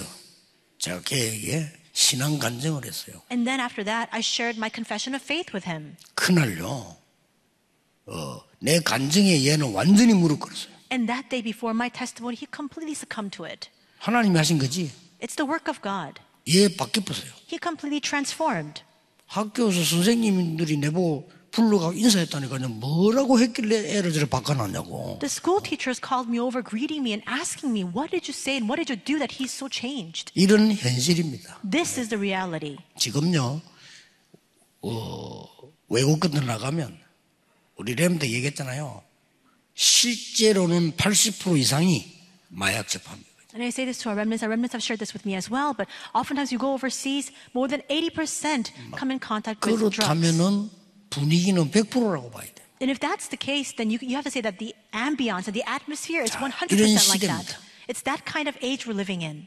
제가 0.78 1.00
걔에게 1.02 1.72
신앙 1.92 2.38
간증을 2.38 2.84
했어요. 2.84 3.22
And 3.30 3.48
then 3.48 3.60
after 3.60 3.84
that, 3.84 4.08
I 4.12 4.20
shared 4.20 4.58
my 4.58 4.68
confession 4.72 5.14
of 5.14 5.24
faith 5.24 5.52
with 5.54 5.68
him. 5.68 5.96
그날요, 6.14 6.96
어, 8.06 8.40
내 8.58 8.80
간증에 8.80 9.46
얘는 9.46 9.72
완전히 9.72 10.12
무릎 10.12 10.40
꿇었어요. 10.40 10.71
And 10.91 11.07
that 11.07 11.29
day 11.29 11.41
before 11.43 11.73
my 11.75 11.89
testimony, 11.89 12.35
he 12.35 12.47
completely 12.47 12.95
succumbed 12.95 13.35
to 13.37 13.45
it. 13.45 13.69
하나님이 13.99 14.37
하신 14.37 14.57
거지. 14.57 14.91
It's 15.21 15.35
the 15.35 15.47
work 15.49 15.67
of 15.69 15.81
God. 15.81 16.21
얘 16.47 16.67
바뀌었어요. 16.69 17.31
He 17.51 17.59
completely 17.61 17.99
transformed. 17.99 18.83
학교에서 19.27 19.83
선생님들이 19.83 20.77
내보고 20.77 21.29
불러가고 21.51 21.93
인사했다니까요. 21.93 22.69
뭐라고 22.69 23.39
했길래 23.39 23.97
애를 23.97 24.13
저렇게 24.13 24.29
바꿔놨냐고. 24.29 25.17
The 25.19 25.27
school 25.27 25.61
teachers 25.61 25.99
called 25.99 26.29
me 26.29 26.39
over, 26.39 26.63
greeting 26.63 27.01
me 27.01 27.11
and 27.11 27.23
asking 27.27 27.73
me, 27.73 27.83
What 27.83 28.11
did 28.11 28.29
you 28.29 28.35
say 28.35 28.55
and 28.55 28.69
what 28.69 28.77
did 28.79 28.91
you 28.93 28.95
do 28.95 29.17
that 29.19 29.35
he's 29.35 29.51
so 29.51 29.67
changed? 29.67 30.31
이런 30.35 30.71
현실입니다. 30.71 31.59
This 31.69 31.99
is 31.99 32.09
the 32.09 32.19
reality. 32.21 32.77
지금요, 32.97 33.61
어, 34.81 35.45
외국 35.89 36.19
같은 36.19 36.41
데 36.41 36.45
나가면, 36.45 36.97
우리 37.77 37.95
램도 37.95 38.27
얘기했잖아요. 38.27 39.01
실제로는 39.74 40.92
80% 40.96 41.58
이상이 41.58 42.04
마약 42.48 42.88
접합니다. 42.88 43.30
And 43.54 43.62
I 43.62 43.68
say 43.68 43.84
this 43.84 43.98
to 44.02 44.08
our 44.08 44.16
remnants. 44.16 44.42
Our 44.42 44.48
remnants 44.48 44.72
have 44.72 44.82
shared 44.82 44.98
this 44.98 45.12
with 45.12 45.28
me 45.28 45.36
as 45.36 45.52
well. 45.52 45.74
But 45.76 45.86
oftentimes 46.14 46.52
you 46.52 46.58
go 46.58 46.72
overseas, 46.72 47.30
more 47.52 47.68
than 47.68 47.82
80% 47.92 48.72
come 48.96 49.12
in 49.12 49.20
contact 49.20 49.60
with 49.60 49.76
drugs. 49.76 50.00
그렇다면은 50.00 50.70
분위기는 51.10 51.60
100%라고 51.70 52.30
봐야 52.30 52.48
돼. 52.48 52.62
And 52.80 52.90
if 52.90 52.98
that's 52.98 53.28
the 53.28 53.36
case, 53.36 53.76
then 53.76 53.92
you, 53.92 53.98
you 54.00 54.16
have 54.16 54.24
to 54.24 54.32
say 54.32 54.40
that 54.40 54.58
the 54.58 54.74
ambiance 54.92 55.46
and 55.46 55.54
the 55.54 55.62
atmosphere 55.68 56.24
is 56.24 56.32
자, 56.32 56.40
100% 56.40 56.72
이런 56.72 56.96
like 57.12 57.26
that. 57.28 57.56
It's 57.88 58.02
that 58.08 58.24
kind 58.24 58.48
of 58.48 58.56
age 58.62 58.86
we're 58.88 58.96
living 58.96 59.22
in. 59.22 59.46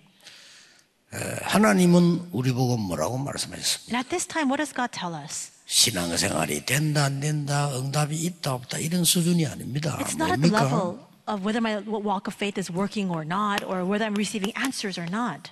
하나님은 1.43 2.29
우리 2.31 2.51
보고 2.51 2.77
뭐라고 2.77 3.17
말씀하셨습니까? 3.17 3.89
And 3.89 3.97
at 3.97 4.09
this 4.09 4.27
time, 4.27 4.49
what 4.49 4.61
does 4.61 4.73
God 4.73 4.91
tell 4.91 5.15
us? 5.15 5.51
신앙생활이 5.65 6.65
된다 6.65 7.05
안 7.05 7.19
된다 7.19 7.75
응답이 7.77 8.15
있다 8.15 8.53
없다 8.53 8.77
이런 8.77 9.03
수준이 9.03 9.45
아닙니다. 9.47 9.97
It's 9.99 10.13
not 10.15 10.31
at 10.31 10.41
the 10.41 10.51
뭡니까? 10.51 10.61
level 10.63 10.99
of 11.27 11.41
whether 11.43 11.57
my 11.59 11.77
walk 11.87 12.27
of 12.27 12.35
faith 12.35 12.59
is 12.59 12.71
working 12.71 13.09
or 13.09 13.25
not, 13.25 13.63
or 13.65 13.81
whether 13.83 14.05
I'm 14.05 14.15
receiving 14.15 14.53
answers 14.57 14.99
or 14.99 15.09
not. 15.09 15.51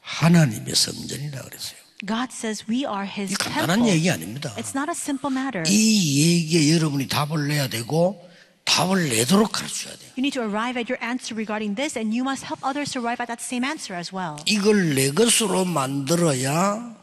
하나님의 0.00 0.74
성전이라 0.74 1.42
그랬어요. 1.42 1.78
God 2.06 2.28
says 2.32 2.64
we 2.68 2.84
are 2.84 3.06
His 3.06 3.32
이 3.32 3.36
간단한 3.36 3.78
temple. 3.78 3.94
얘기 3.94 4.10
아닙니다. 4.10 4.54
It's 4.56 4.74
not 4.76 4.90
a 4.90 4.94
simple 4.94 5.32
matter. 5.32 5.62
이 5.68 6.22
얘기에 6.22 6.74
여러분이 6.76 7.08
답을 7.08 7.48
내야 7.48 7.68
되고 7.68 8.28
답을 8.65 9.09
내도록 9.09 9.51
가르쳐야 9.53 9.95
돼요. 9.95 10.11
You 10.17 10.21
need 10.21 10.33
to 10.33 10.43
arrive 10.43 10.77
at 10.77 10.91
your 10.91 10.99
answer 11.03 11.33
regarding 11.33 11.75
this, 11.75 11.97
and 11.97 12.13
you 12.13 12.23
must 12.23 12.43
help 12.45 12.59
others 12.65 12.91
to 12.93 13.01
arrive 13.01 13.21
at 13.23 13.27
that 13.27 13.41
same 13.41 13.63
answer 13.63 13.97
as 13.97 14.13
well. 14.13 14.43
이걸 14.45 14.93
내 14.93 15.11
것으로 15.11 15.63
만들어야 15.65 16.95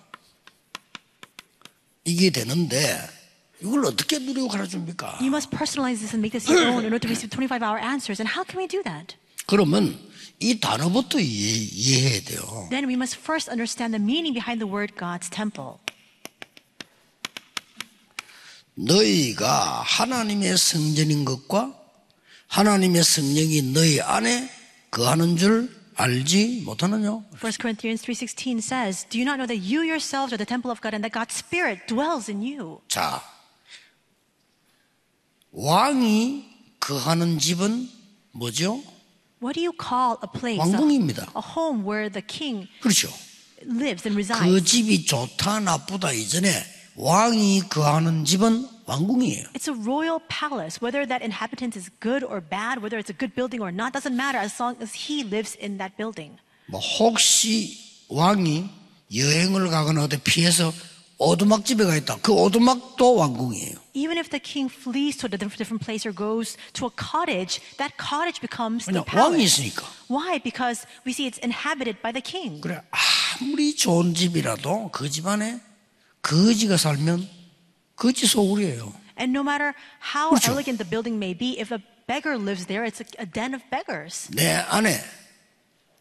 이게 2.04 2.30
되는데 2.30 3.00
이걸 3.62 3.86
어떻게 3.86 4.18
누리고 4.18 4.48
가르쳐줍니까? 4.48 5.18
You 5.20 5.32
must 5.32 5.48
personalize 5.50 6.04
this 6.04 6.12
and 6.12 6.20
make 6.20 6.36
this 6.36 6.44
your 6.50 6.68
own 6.68 6.84
in 6.84 6.92
order 6.92 7.00
to 7.00 7.08
receive 7.08 7.30
25 7.32 7.64
hour 7.64 7.80
answers. 7.80 8.20
And 8.20 8.28
how 8.28 8.44
can 8.44 8.60
we 8.60 8.68
do 8.68 8.82
that? 8.84 9.16
그러면 9.46 9.98
이 10.40 10.60
단어부터 10.60 11.18
이해, 11.18 11.56
이해해야 11.72 12.20
돼요. 12.24 12.68
Then 12.68 12.84
we 12.86 12.94
must 12.94 13.16
first 13.16 13.48
understand 13.48 13.96
the 13.96 14.02
meaning 14.02 14.34
behind 14.34 14.60
the 14.60 14.68
word 14.68 14.92
God's 15.00 15.30
temple. 15.30 15.80
너희가 18.79 19.81
하나님의 19.85 20.57
성전인 20.57 21.25
것과 21.25 21.75
하나님의 22.47 23.03
성령이 23.03 23.61
너희 23.73 24.01
안에 24.01 24.49
거하는 24.89 25.37
줄 25.37 25.77
알지 25.95 26.63
못하느냐? 26.65 27.21
1 27.35 27.51
Corinthians 27.59 28.03
3:16 28.05 28.59
says, 28.59 29.05
"Do 29.09 29.19
you 29.19 29.25
not 29.25 29.35
know 29.37 29.45
that 29.47 29.59
you 29.59 29.83
yourselves 29.83 30.31
are 30.31 30.39
the 30.39 30.47
temple 30.47 30.71
of 30.71 30.79
God 30.81 30.95
and 30.95 31.03
that 31.03 31.11
God's 31.11 31.35
spirit 31.35 31.85
dwells 31.87 32.31
in 32.31 32.41
you?" 32.41 32.79
자, 32.87 33.21
왕이 35.51 36.47
거하는 36.79 37.37
집은 37.37 37.89
뭐죠? 38.31 38.81
What 39.43 39.59
do 39.59 39.61
you 39.61 39.73
call 39.75 40.15
a 40.23 40.29
place, 40.31 40.63
a, 40.63 40.71
왕궁입니다. 40.71 41.33
a 41.35 41.43
home 41.43 41.83
where 41.83 42.09
the 42.09 42.25
king 42.25 42.67
그렇죠. 42.81 43.11
lives 43.67 44.07
and 44.07 44.15
그 44.15 44.23
resides? 44.23 44.63
집이 44.63 45.05
좋다 45.05 45.59
나쁘다 45.59 46.13
이전에 46.13 46.78
왕이 46.98 47.62
거하는 47.70 48.24
집은 48.24 48.68
왕궁이에요. 48.86 49.48
It's 49.54 49.66
a 49.68 49.74
royal 49.74 50.20
palace. 50.28 50.78
Whether 50.80 51.06
that 51.08 51.24
inhabitant 51.24 51.76
is 51.78 51.90
good 52.00 52.24
or 52.24 52.40
bad, 52.40 52.78
whether 52.82 52.98
it's 52.98 53.10
a 53.10 53.16
good 53.16 53.34
building 53.34 53.62
or 53.62 53.72
not, 53.72 53.92
doesn't 53.92 54.14
matter 54.14 54.38
as 54.38 54.60
long 54.60 54.76
as 54.80 54.94
he 54.94 55.24
lives 55.24 55.56
in 55.58 55.78
that 55.78 55.96
building. 55.96 56.36
뭐 56.66 56.80
혹시 56.80 57.76
왕이 58.08 58.68
여행을 59.14 59.68
가거나 59.70 60.04
어디 60.04 60.18
피해서 60.20 60.72
오두막집에 61.18 61.84
가 61.84 61.96
있다. 61.96 62.18
그 62.22 62.32
오두막도 62.32 63.14
왕궁이에요. 63.16 63.74
Even 63.94 64.18
if 64.18 64.30
the 64.30 64.40
king 64.42 64.66
flees 64.70 65.16
to 65.18 65.26
a 65.26 65.30
different 65.38 65.56
different 65.58 65.82
place 65.82 66.04
or 66.04 66.12
goes 66.14 66.56
to 66.74 66.86
a 66.86 66.90
cottage, 66.94 67.62
that 67.78 67.94
cottage 67.98 68.40
becomes 68.40 68.86
the 68.86 69.02
그냥 69.02 69.06
왕이 69.06 69.38
palace. 69.38 69.62
있으니까. 69.62 69.86
Why? 70.08 70.38
Because 70.42 70.86
we 71.06 71.12
see 71.12 71.26
it's 71.26 71.38
inhabited 71.42 72.02
by 72.02 72.12
the 72.12 72.20
king. 72.22 72.60
그래 72.60 72.82
아무리 73.40 73.74
좋은 73.76 74.14
집이라도 74.14 74.90
그 74.90 75.08
집안에 75.08 75.60
거지가 76.21 76.77
살면 76.77 77.27
거지 77.95 78.27
소굴이에요. 78.27 78.93
And 79.19 79.31
no 79.35 79.41
matter 79.41 79.73
how 80.01 80.29
그렇죠. 80.29 80.51
elegant 80.51 80.77
the 80.77 80.89
building 80.89 81.17
may 81.17 81.37
be, 81.37 81.59
if 81.59 81.73
a 81.73 81.79
beggar 82.07 82.37
lives 82.39 82.65
there, 82.67 82.85
it's 82.85 83.01
a, 83.19 83.25
den 83.25 83.53
of 83.53 83.63
beggars. 83.69 84.29
내 84.31 84.53
안에 84.53 84.99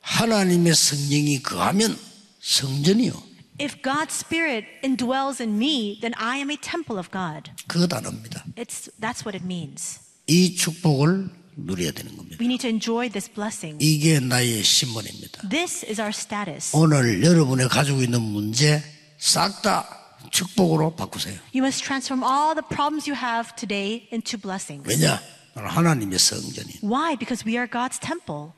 하나님의 0.01 0.75
성령이 0.75 1.43
거하면 1.43 1.99
성전이요. 2.41 3.29
If 3.61 3.83
God's 3.83 4.15
spirit 4.15 4.67
indwells 4.85 5.43
in 5.43 5.59
me, 5.59 5.99
then 6.01 6.15
I 6.17 6.39
am 6.39 6.51
a 6.51 6.57
temple 6.57 6.97
of 6.99 7.11
God. 7.11 7.51
그 7.67 7.89
단어입니다. 7.89 8.45
It's 8.57 8.89
that's 9.01 9.27
what 9.27 9.35
it 9.35 9.45
means. 9.45 9.99
이 10.29 10.55
축복을 10.55 11.29
누려야 11.57 11.91
되는 11.91 12.17
겁니다. 12.17 12.37
We 12.41 12.47
need 12.47 12.63
to 12.63 12.71
enjoy 12.71 13.09
this 13.11 13.29
blessing. 13.29 13.83
이게 13.85 14.21
나의 14.21 14.63
신분입니다. 14.63 15.49
This 15.49 15.85
is 15.85 16.01
our 16.01 16.15
status. 16.15 16.71
오늘 16.77 17.25
여러분의 17.25 17.69
가지고 17.69 18.03
있는 18.03 18.23
문제 18.23 18.81
싹 19.19 19.61
다 19.63 19.89
축복으로 20.31 20.95
바꾸세요. 20.95 21.35
You 21.55 21.65
must 21.65 21.83
transform 21.85 22.23
all 22.23 22.55
the 22.55 22.67
problems 22.67 23.09
you 23.09 23.17
have 23.19 23.55
today 23.57 24.09
into 24.13 24.39
blessings. 24.39 24.87
왜냐? 24.89 25.21
하나님의 25.55 26.19
성전이. 26.19 26.81
Why? 26.83 27.17
Because 27.17 27.45
we 27.47 27.57
are 27.57 27.69
God's 27.69 27.99
temple. 28.01 28.53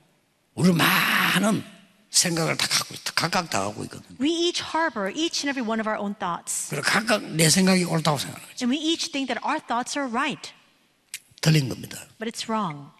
우리 0.55 0.73
많은 0.73 1.65
생각을 2.11 2.57
다 2.57 2.67
갖고 2.67 2.95
있다. 2.95 3.12
각각 3.15 3.49
다 3.49 3.65
갖고 3.65 3.85
있거든요. 3.85 4.17
We 4.21 4.29
each 4.31 4.62
harbor 4.62 5.11
each 5.15 5.47
and 5.47 5.49
every 5.49 5.62
one 5.65 5.81
of 5.81 5.89
our 5.89 5.97
own 5.99 6.15
thoughts. 6.19 6.69
그리고 6.69 6.83
각각 6.85 7.23
내 7.25 7.49
생각이 7.49 7.85
옳다고 7.85 8.19
생각하는 8.19 8.47
거죠. 8.49 8.65
And 8.67 8.71
we 8.77 8.83
each 8.83 9.12
think 9.12 9.33
that 9.33 9.41
our 9.47 9.61
thoughts 9.65 9.97
are 9.97 10.11
right, 10.11 10.53
틀린 11.41 11.69
겁니다. 11.69 11.97
but 12.19 12.29
it's 12.29 12.50
wrong. 12.50 12.91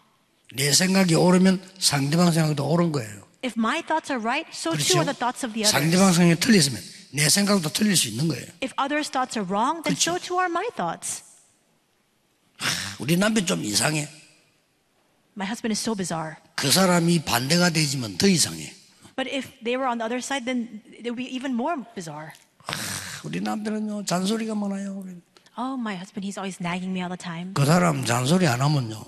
내 0.55 0.71
생각이 0.73 1.13
옳으면 1.15 1.61
상대방 1.77 2.31
생각도 2.31 2.65
옳은 2.67 2.91
거예요. 2.91 3.21
If 3.43 3.53
my 3.57 3.81
thoughts 3.83 4.11
are 4.11 4.21
right, 4.21 4.49
so 4.53 4.71
그렇죠? 4.71 4.93
too 4.93 4.99
are 5.01 5.05
the 5.05 5.17
thoughts 5.17 5.45
of 5.45 5.53
the 5.53 5.65
상대방 5.69 6.07
others. 6.09 6.17
생각이 6.17 6.39
틀렸으면 6.39 6.81
내 7.12 7.28
생각도 7.28 7.68
틀릴 7.70 7.96
수 7.96 8.08
있는 8.08 8.28
거예요. 8.28 8.46
If 8.62 8.72
others' 8.78 9.10
thoughts 9.10 9.38
are 9.38 9.46
wrong, 9.46 9.82
then 9.82 9.94
그렇죠. 9.94 10.16
so 10.16 10.18
too 10.18 10.38
are 10.38 10.50
my 10.50 10.68
thoughts. 10.76 11.22
우리 12.98 13.16
남편 13.16 13.44
좀 13.46 13.64
이상해. 13.64 14.08
My 15.36 15.46
husband 15.46 15.72
is 15.72 15.80
so 15.80 15.94
bizarre. 15.94 16.36
그 16.54 16.70
사람이 16.70 17.24
반대가 17.24 17.70
되지만 17.70 18.16
더 18.16 18.26
이상해. 18.26 18.72
But 19.16 19.28
if 19.32 19.48
they 19.64 19.76
were 19.76 19.88
on 19.88 19.98
the 19.98 20.04
other 20.04 20.18
side, 20.20 20.44
then 20.44 20.82
it 20.92 21.08
would 21.08 21.16
be 21.16 21.24
even 21.24 21.52
more 21.52 21.76
bizarre. 21.94 22.32
우리 23.24 23.40
남편은요 23.40 24.04
잔소리가 24.04 24.54
많아요. 24.54 25.04
Oh, 25.58 25.76
my 25.76 25.96
husband, 25.96 26.24
he's 26.24 26.36
always 26.36 26.60
nagging 26.60 26.92
me 26.92 27.00
all 27.00 27.08
the 27.08 27.16
time. 27.16 27.54
그 27.54 27.64
사람 27.64 28.04
잔소리 28.04 28.46
안 28.46 28.60
하면요 28.60 29.02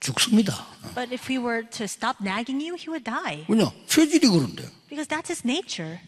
죽습니다. 0.00 0.66
But 0.94 1.12
if 1.12 1.28
we 1.28 1.38
were 1.38 1.62
to 1.70 1.84
stop 1.84 2.18
nagging 2.22 2.62
you, 2.62 2.76
he 2.76 2.88
would 2.88 3.04
die. 3.04 3.44
왜냐 3.48 3.72
체질이 3.86 4.28
그런데. 4.28 4.68
Because 4.88 5.08
that's 5.08 5.30
his 5.30 5.42
nature. 5.44 5.98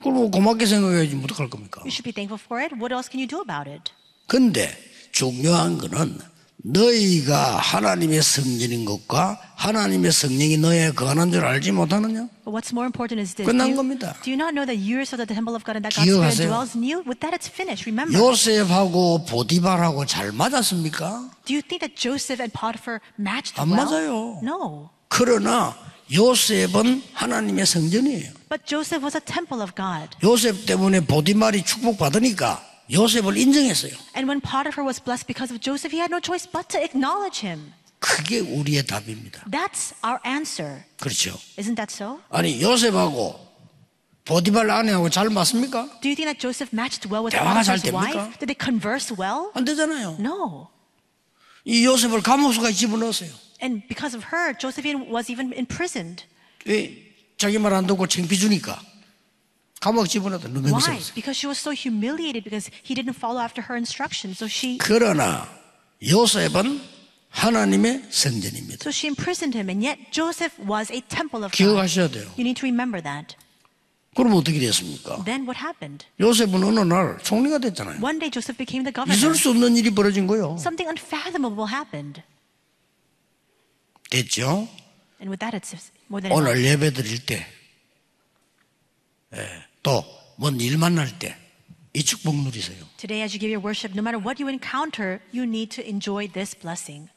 그걸 0.00 0.14
뭐 0.14 0.30
고맙게 0.30 0.64
생각해야지 0.66 1.14
뭐 1.14 1.24
어떡할 1.24 1.50
겁니까? 1.50 1.82
You 1.82 1.90
should 1.92 2.04
be 2.04 2.12
thankful 2.12 2.40
for 2.42 2.62
it. 2.62 2.74
What 2.74 2.92
else 2.92 3.08
can 3.10 3.20
you 3.20 3.28
do 3.28 3.40
about 3.44 3.68
it? 3.70 3.92
근데 4.26 4.72
중요한 5.12 5.76
거는 5.76 6.18
너희가 6.62 7.56
하나님의 7.58 8.22
성전인 8.22 8.84
것과 8.84 9.40
하나님의 9.56 10.12
성령이 10.12 10.56
너희에 10.58 10.92
거하는 10.92 11.30
줄 11.30 11.44
알지 11.44 11.72
못하느냐? 11.72 12.28
But 12.44 12.52
what's 12.52 12.72
more 12.72 12.84
important 12.88 13.20
is 13.20 13.34
this. 13.34 13.44
끝난 13.44 13.68
you, 13.68 13.76
겁니다. 13.76 14.16
do 14.24 14.32
you 14.32 14.40
not 14.40 14.52
know 14.56 14.64
that 14.64 14.80
you 14.80 14.96
are 14.96 15.04
so 15.04 15.16
that 15.20 15.28
the 15.28 15.36
temple 15.36 15.52
of 15.52 15.64
God 15.64 15.76
and 15.76 15.84
that 15.84 15.92
God's 15.92 16.08
Spirit 16.08 16.48
dwells 16.48 16.72
in 16.76 16.84
you? 16.84 17.04
With 17.04 17.20
that, 17.20 17.36
it's 17.36 17.48
finished. 17.48 17.84
Remember. 17.84 18.16
요셉하고 18.16 19.24
보디발하고 19.28 20.06
잘 20.06 20.32
맞았습니까? 20.32 21.28
Do 21.44 21.52
you 21.52 21.60
think 21.60 21.84
that 21.84 21.96
Joseph 21.96 22.40
and 22.40 22.52
Potiphar 22.56 23.00
matched 23.20 23.60
안 23.60 23.68
well? 23.68 23.84
맞아요. 23.84 24.40
No. 24.40 24.88
그러나 25.08 25.76
요셉은 26.12 27.02
하나님의 27.12 27.66
성전이에요. 27.66 28.39
But 28.50 28.66
Joseph 28.66 29.00
was 29.04 29.16
a 29.16 29.20
temple 29.24 29.62
of 29.62 29.74
God. 29.76 30.10
요셉 30.24 30.66
때문에 30.66 31.00
보디발이 31.06 31.62
축복받으니까 31.64 32.60
요셉을 32.90 33.36
인정했어요. 33.36 33.92
And 34.16 34.26
when 34.28 34.40
Potiphar 34.42 34.82
was 34.84 34.98
blessed 35.00 35.28
because 35.28 35.54
of 35.54 35.62
Joseph, 35.62 35.94
he 35.94 36.00
had 36.02 36.10
no 36.10 36.18
choice 36.18 36.50
but 36.50 36.66
to 36.74 36.82
acknowledge 36.82 37.46
him. 37.46 37.72
그게 38.00 38.40
우리의 38.40 38.84
답입니다. 38.86 39.44
That's 39.48 39.94
our 40.02 40.18
answer. 40.26 40.82
그렇죠. 40.98 41.38
Isn't 41.56 41.76
that 41.76 41.94
so? 41.94 42.18
아니 42.30 42.60
요셉하고 42.60 43.38
보디발 44.24 44.68
아내하고 44.68 45.10
잘 45.10 45.30
맞습니까? 45.30 45.86
Do 46.02 46.10
you 46.10 46.16
think 46.18 46.26
that 46.26 46.40
Joseph 46.40 46.74
matched 46.74 47.06
well 47.06 47.22
with 47.22 47.30
대화가 47.38 47.62
잘 47.62 47.76
Potiphar's 47.78 47.82
됩니까? 47.86 48.18
wife? 48.18 48.38
Did 48.42 48.50
they 48.50 48.58
converse 48.58 49.14
well? 49.14 49.52
안 49.54 49.64
되잖아요. 49.64 50.16
No. 50.18 50.66
이 51.64 51.84
요셉을 51.84 52.22
감옥수가 52.22 52.72
집어넣었어요. 52.72 53.30
And 53.62 53.86
because 53.86 54.16
of 54.16 54.26
her, 54.34 54.58
Josephine 54.58 55.06
was 55.06 55.30
even 55.30 55.52
imprisoned. 55.54 56.24
왜 56.66 57.09
자기 57.40 57.58
말 57.58 57.72
안 57.72 57.86
듣고 57.86 58.06
창피 58.06 58.36
주니까 58.38 58.78
감옥. 59.80 60.06
능력이 60.12 60.68
Why? 60.68 60.76
있었어요. 61.00 61.14
Because 61.14 61.32
she 61.40 61.48
was 61.48 61.56
so 61.58 61.72
humiliated 61.72 62.44
because 62.44 62.68
he 62.84 62.94
didn't 62.94 63.16
follow 63.16 63.40
after 63.40 63.64
her 63.64 63.76
instructions. 63.80 64.36
So 64.36 64.44
she 64.46 64.76
그러나 64.76 65.48
요셉은 66.04 66.80
하나님의 67.30 68.04
성전입니다. 68.10 68.84
so 68.84 68.90
she 68.92 69.08
imprisoned 69.08 69.56
him. 69.56 69.70
And 69.72 69.80
yet 69.80 70.12
Joseph 70.12 70.60
was 70.60 70.92
a 70.92 71.00
temple 71.08 71.40
of 71.42 71.52
God. 71.52 71.56
기억하셔야 71.56 72.08
돼요. 72.12 72.28
You 72.36 72.44
need 72.44 72.60
to 72.60 72.68
remember 72.68 73.00
that. 73.02 73.36
그럼 74.14 74.34
어떻게 74.34 74.58
됐습니까? 74.60 75.24
Then 75.24 75.48
what 75.48 75.56
happened? 75.56 76.04
요셉은 76.20 76.60
어느 76.62 76.80
날 76.80 77.16
총리가 77.24 77.56
됐잖아요. 77.56 78.04
One 78.04 78.18
day 78.20 78.28
Joseph 78.28 78.58
became 78.60 78.84
the 78.84 78.92
governor. 78.92 79.16
있을 79.16 79.32
수 79.34 79.48
없는 79.48 79.78
일이 79.80 79.88
벌어진 79.94 80.26
거예요. 80.26 80.60
Something 80.60 80.92
unfathomable 80.92 81.72
happened. 81.72 82.20
됐죠? 84.10 84.68
And 85.22 85.30
with 85.32 85.40
that, 85.40 85.56
it's 85.56 85.72
오늘. 86.10 86.64
예배 86.64 86.92
드릴 86.92 87.24
때, 87.24 87.46
예, 89.34 89.46
또, 89.82 90.04
뭔 90.36 90.60
일 90.60 90.76
만날 90.76 91.16
때, 91.18 91.36
이 91.94 92.02
축복 92.02 92.34
누리세요. 92.36 92.84
Today, 92.96 93.22
as 93.22 93.32
you 93.34 93.38
give 93.40 93.50
your 93.50 93.62
worship, 93.62 93.94
no 93.94 94.02
matter 94.02 94.18
what 94.18 94.42
you 94.42 94.48
encounter, 94.50 95.20
you 95.32 95.44
need 95.44 95.70
to 95.74 95.84
enjoy 95.86 96.26
this 96.32 96.56
blessing. 96.58 97.08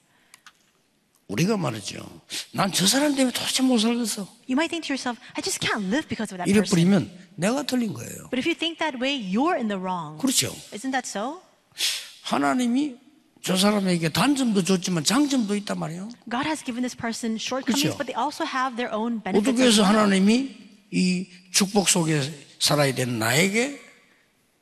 우리가 1.28 1.58
말이죠. 1.58 2.06
난 2.52 2.72
저 2.72 2.86
사람 2.86 3.16
때문에 3.16 3.34
도대체 3.34 3.64
못 3.64 3.80
살겠어. 3.80 4.28
You 4.48 4.54
might 4.54 4.70
think 4.70 4.86
to 4.86 4.94
yourself, 4.94 5.18
I 5.34 5.42
just 5.42 5.60
can't 5.60 5.90
live 5.90 6.08
because 6.08 6.30
of 6.30 6.38
that 6.38 6.46
이래 6.50 6.62
person. 6.62 6.70
버리면 6.70 7.10
내가 7.36 7.64
틀린 7.64 7.94
거예요. 7.94 8.30
But 8.30 8.38
if 8.38 8.46
you 8.46 8.54
think 8.54 8.78
that 8.78 9.00
way, 9.02 9.18
you're 9.18 9.58
in 9.58 9.68
the 9.70 9.80
wrong. 9.80 10.20
그렇죠. 10.22 10.54
Isn't 10.76 10.92
that 10.94 11.08
so? 11.10 11.42
하나님이 12.22 12.98
저 13.43 13.57
사람에게 13.57 14.09
단점도 14.11 14.65
줬지만 14.65 15.05
장점도 15.05 15.55
있단 15.57 15.79
말이에요. 15.79 16.09
God 16.29 16.47
has 16.47 16.65
given 16.65 16.83
this 16.83 16.97
person 16.97 17.37
shortcomings, 17.37 17.95
그렇죠. 17.95 17.97
but 17.97 18.07
they 18.07 18.17
also 18.19 18.45
have 18.45 18.77
their 18.77 18.93
own 18.93 19.23
benefits. 19.23 19.49
어떻게 19.49 19.63
as 19.65 19.79
해서 19.79 19.83
well. 19.83 19.95
하나님이 19.97 20.57
이 20.91 21.27
축복 21.53 21.89
속에 21.89 22.21
살아야 22.59 22.93
되는 22.95 23.19
나에게 23.19 23.81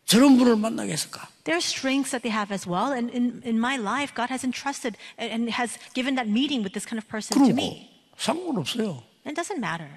저런 0.05 0.37
분을 0.37 0.57
만나게 0.57 0.93
했을까? 0.93 1.27
There 1.45 1.57
are 1.57 1.63
strengths 1.63 2.11
that 2.11 2.23
they 2.23 2.31
have 2.31 2.53
as 2.53 2.69
well. 2.69 2.93
And 2.93 3.11
in, 3.11 3.43
in 3.45 3.59
my 3.59 3.77
life, 3.79 4.15
God 4.15 4.31
has 4.31 4.45
entrusted 4.45 4.95
and, 5.19 5.33
and 5.33 5.51
has 5.51 5.79
given 5.95 6.15
that 6.17 6.29
meeting 6.29 6.63
with 6.63 6.75
this 6.75 6.85
kind 6.87 6.99
of 6.99 7.09
person 7.09 7.35
to 7.39 7.43
그러고 7.43 7.55
me. 7.57 7.91
상관없어요. 8.19 9.03
It 9.25 9.35
doesn't 9.35 9.59
matter. 9.59 9.89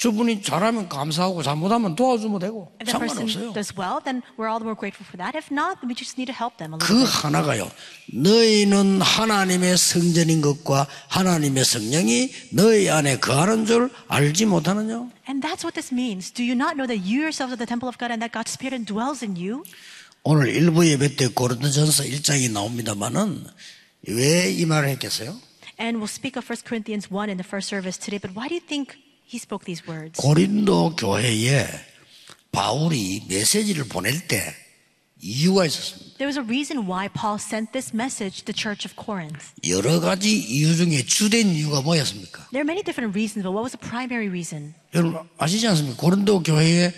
저분이 0.00 0.40
잘하면 0.42 0.88
감사하고 0.88 1.42
잘못하면 1.42 1.94
도와주면 1.94 2.38
되고 2.40 2.72
상관없어요. 2.88 3.52
does 3.52 3.74
well, 3.76 4.00
then 4.02 4.22
we're 4.38 4.48
all 4.48 4.56
the 4.56 4.64
more 4.64 4.72
grateful 4.74 5.04
for 5.04 5.20
that. 5.20 5.36
If 5.36 5.52
not, 5.52 5.76
then 5.84 5.92
we 5.92 5.94
just 5.94 6.16
need 6.16 6.32
to 6.32 6.36
help 6.36 6.56
them 6.56 6.72
a 6.72 6.80
little 6.80 7.04
그. 7.04 7.04
하나가요. 7.04 7.70
너희는 8.12 9.02
하나님의 9.02 9.76
성전인 9.76 10.40
것과 10.40 10.86
하나님의 11.08 11.64
성령이 11.64 12.30
너희 12.52 12.88
안에 12.88 13.18
거하는 13.20 13.66
줄 13.66 13.90
알지 14.08 14.46
못하느냐? 14.46 15.10
And 15.28 15.44
that's 15.46 15.64
what 15.68 15.74
this 15.76 15.92
means. 15.92 16.32
Do 16.32 16.42
you 16.42 16.56
not 16.56 16.80
know 16.80 16.88
that 16.88 17.04
you 17.04 17.20
yourselves 17.20 17.52
are 17.52 17.60
the 17.60 17.68
temple 17.68 17.88
of 17.88 17.98
God 18.00 18.08
and 18.08 18.24
that 18.24 18.32
God's 18.32 18.56
Spirit 18.56 18.88
dwells 18.88 19.20
in 19.22 19.36
you? 19.36 19.62
오늘 20.24 20.48
일부 20.48 20.86
예배 20.86 21.16
때 21.16 21.28
고린도전서 21.28 22.04
1장이 22.04 22.50
나옵니다만은 22.52 23.44
왜 24.08 24.48
이 24.48 24.64
말을 24.64 24.88
했겠어요? 24.96 25.36
And 25.78 26.00
we'll 26.00 26.08
speak 26.08 26.40
of 26.40 26.48
1 26.48 26.64
Corinthians 26.64 27.12
1 27.12 27.28
in 27.28 27.36
the 27.36 27.44
first 27.46 27.68
service 27.68 28.00
today, 28.00 28.16
but 28.20 28.32
why 28.32 28.48
do 28.48 28.54
you 28.56 28.64
think 28.64 28.96
he 29.29 29.37
spoke 29.37 29.65
these 29.65 29.83
words? 29.87 30.21
고린도 30.21 30.95
교회에 30.95 31.67
바울이 32.51 33.23
메시지를 33.27 33.85
보낼 33.87 34.27
때 34.27 34.39
이유가 35.19 35.65
있었습니다. 35.65 36.17
There 36.17 36.27
was 36.27 36.37
a 36.37 36.43
reason 36.45 36.85
why 36.87 37.09
Paul 37.09 37.39
sent 37.39 37.71
this 37.71 37.91
message 37.93 38.43
to 38.43 38.45
the 38.45 38.55
church 38.55 38.85
of 38.85 38.95
Corinth. 38.95 39.51
여러 39.67 39.99
가지 39.99 40.37
이유 40.37 40.75
중에 40.75 41.03
주된 41.03 41.49
이유가 41.49 41.81
뭐였습니까? 41.81 42.47
There 42.51 42.61
are 42.61 42.67
many 42.67 42.83
different 42.83 43.17
reasons, 43.17 43.43
but 43.43 43.51
what 43.51 43.65
was 43.65 43.73
the 43.73 43.81
primary 43.81 44.29
reason? 44.29 44.75
여러분 44.93 45.27
아시지 45.37 45.67
않습니까? 45.67 45.97
고린도 45.97 46.43
교회에 46.43 46.93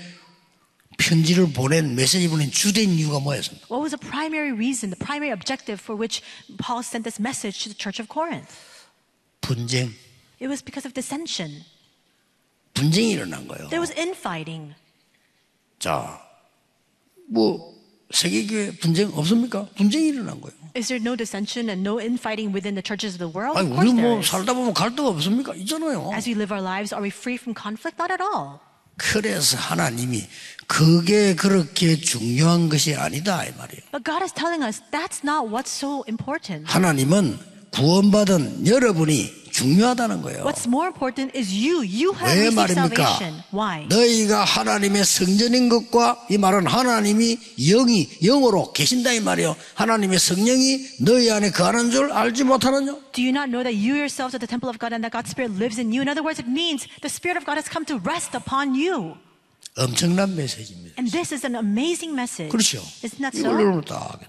편지를 0.98 1.54
보낸 1.54 1.96
메시지 1.96 2.28
보낸 2.28 2.52
주된 2.52 2.90
이유가 2.90 3.20
뭐였습니까? 3.20 3.68
What 3.72 3.82
was 3.82 3.96
the 3.96 4.02
primary 4.02 4.52
reason, 4.52 4.92
the 4.92 5.00
primary 5.00 5.32
objective 5.32 5.80
for 5.82 5.96
which 5.96 6.22
Paul 6.58 6.84
sent 6.84 7.06
this 7.06 7.22
message 7.22 7.63
to 7.63 7.70
the 7.70 7.78
church 7.78 8.02
of 8.02 8.10
Corinth? 8.12 8.52
분쟁. 9.42 9.94
It 10.42 10.50
was 10.50 10.62
because 10.62 10.86
of 10.86 10.94
dissension. 10.94 11.63
분쟁이 12.75 13.11
일어난 13.13 13.47
거예요. 13.49 13.69
There 13.69 13.81
was 13.81 13.93
infighting. 13.99 14.75
자, 15.79 16.21
뭐 17.29 17.73
세계교회 18.13 18.77
분쟁 18.79 19.11
없습니까? 19.15 19.67
분쟁이 19.77 20.09
일어난 20.09 20.41
거예요. 20.41 20.57
Is 20.77 20.89
there 20.89 21.03
no 21.03 21.17
dissension 21.17 21.69
and 21.69 21.87
no 21.87 22.01
infighting 22.01 22.53
within 22.55 22.75
the 22.75 22.83
churches 22.85 23.15
of 23.15 23.21
the 23.21 23.29
world? 23.29 23.59
아니 23.59 23.69
Of 23.69 23.77
우리 23.77 23.93
course 23.93 23.97
there 23.97 24.09
뭐 24.09 24.19
is. 24.21 24.31
살다 24.31 24.53
보면 24.55 24.73
갈등 24.75 25.07
없습니까? 25.07 25.55
있잖아요. 25.57 26.11
As 26.15 26.29
we 26.29 26.35
live 26.35 26.53
our 26.53 26.65
lives, 26.65 26.95
are 26.95 27.03
we 27.03 27.11
free 27.11 27.37
from 27.37 27.55
conflict? 27.55 28.01
Not 28.01 28.13
at 28.13 28.23
all. 28.23 28.61
그래서 28.97 29.57
하나님이 29.57 30.23
그게 30.67 31.35
그렇게 31.35 31.97
중요한 31.97 32.69
것이 32.69 32.95
아니다 32.95 33.45
이 33.45 33.51
말이에요. 33.57 33.83
But 33.91 34.05
God 34.05 34.23
is 34.23 34.33
telling 34.33 34.63
us 34.65 34.81
that's 34.93 35.25
not 35.25 35.49
what's 35.49 35.73
so 35.73 36.05
important. 36.09 36.65
하나님은 36.71 37.39
구원받은 37.73 38.67
여러분이 38.67 39.42
중요하다는 39.53 40.23
거예요. 40.23 40.45
What's 40.45 40.67
more 40.67 40.87
important 40.88 41.37
is 41.38 41.53
you. 41.53 41.85
You 41.85 42.15
have 42.17 42.41
왜 42.41 42.51
말입니까? 42.51 43.19
Why? 43.53 43.87
너희가 43.87 44.45
하나님의 44.45 45.05
성전인 45.05 45.69
것과 45.69 46.27
이 46.31 46.38
말은 46.38 46.67
하나님이 46.67 47.38
영이 47.59 48.19
영으로 48.23 48.73
계신다 48.73 49.12
이 49.12 49.21
말이에요. 49.21 49.55
하나님의 49.75 50.19
성령이 50.19 50.99
너희 51.01 51.31
안에 51.31 51.51
거하는 51.51 51.91
줄 51.91 52.11
알지 52.12 52.45
못하느냐? 52.45 52.97
Do 53.12 53.23
you 53.23 53.31
not 53.31 53.51
know 53.51 53.62
that 53.62 53.77
you 53.77 53.95
yourselves 53.95 54.35
are 54.35 54.41
the 54.41 54.49
temple 54.49 54.69
of 54.69 54.79
God 54.79 54.93
and 54.93 55.05
that 55.05 55.12
God's 55.12 55.31
Spirit 55.31 55.55
lives 55.55 55.79
in 55.79 55.93
you? 55.93 56.01
In 56.03 56.09
other 56.09 56.25
words, 56.25 56.41
it 56.41 56.49
means 56.49 56.88
the 57.01 57.12
Spirit 57.12 57.37
of 57.37 57.45
God 57.45 57.61
has 57.61 57.69
come 57.69 57.85
to 57.87 58.01
rest 58.01 58.35
upon 58.35 58.75
you. 58.75 59.15
엄청난 59.77 60.35
메시지입니다. 60.35 60.97
And 60.99 61.11
this 61.12 61.33
is 61.33 61.47
an 61.47 61.57
amazing 61.57 62.12
message. 62.12 62.51
그렇죠. 62.51 62.81
Isn't 63.05 63.21
that 63.21 63.37
이걸 63.37 63.53
so? 63.53 63.61
여러분 63.61 63.85
딱. 63.85 64.21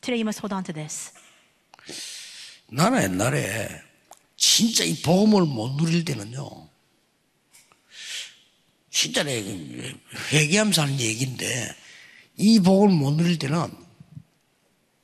Today 0.00 0.18
you 0.18 0.26
must 0.26 0.40
hold 0.42 0.54
on 0.54 0.62
to 0.64 0.74
this. 0.74 1.12
나는 2.70 3.02
옛날에 3.02 3.82
진짜 4.60 4.84
이 4.84 4.94
복음을 5.00 5.46
못 5.46 5.74
누릴 5.78 6.04
때는요. 6.04 6.68
진짜 8.90 9.22
내 9.22 9.42
회개하면서 10.30 10.82
하는 10.82 11.00
얘기인데 11.00 11.74
이 12.36 12.60
복음을 12.60 12.94
못 12.94 13.12
누릴 13.12 13.38
때는 13.38 13.56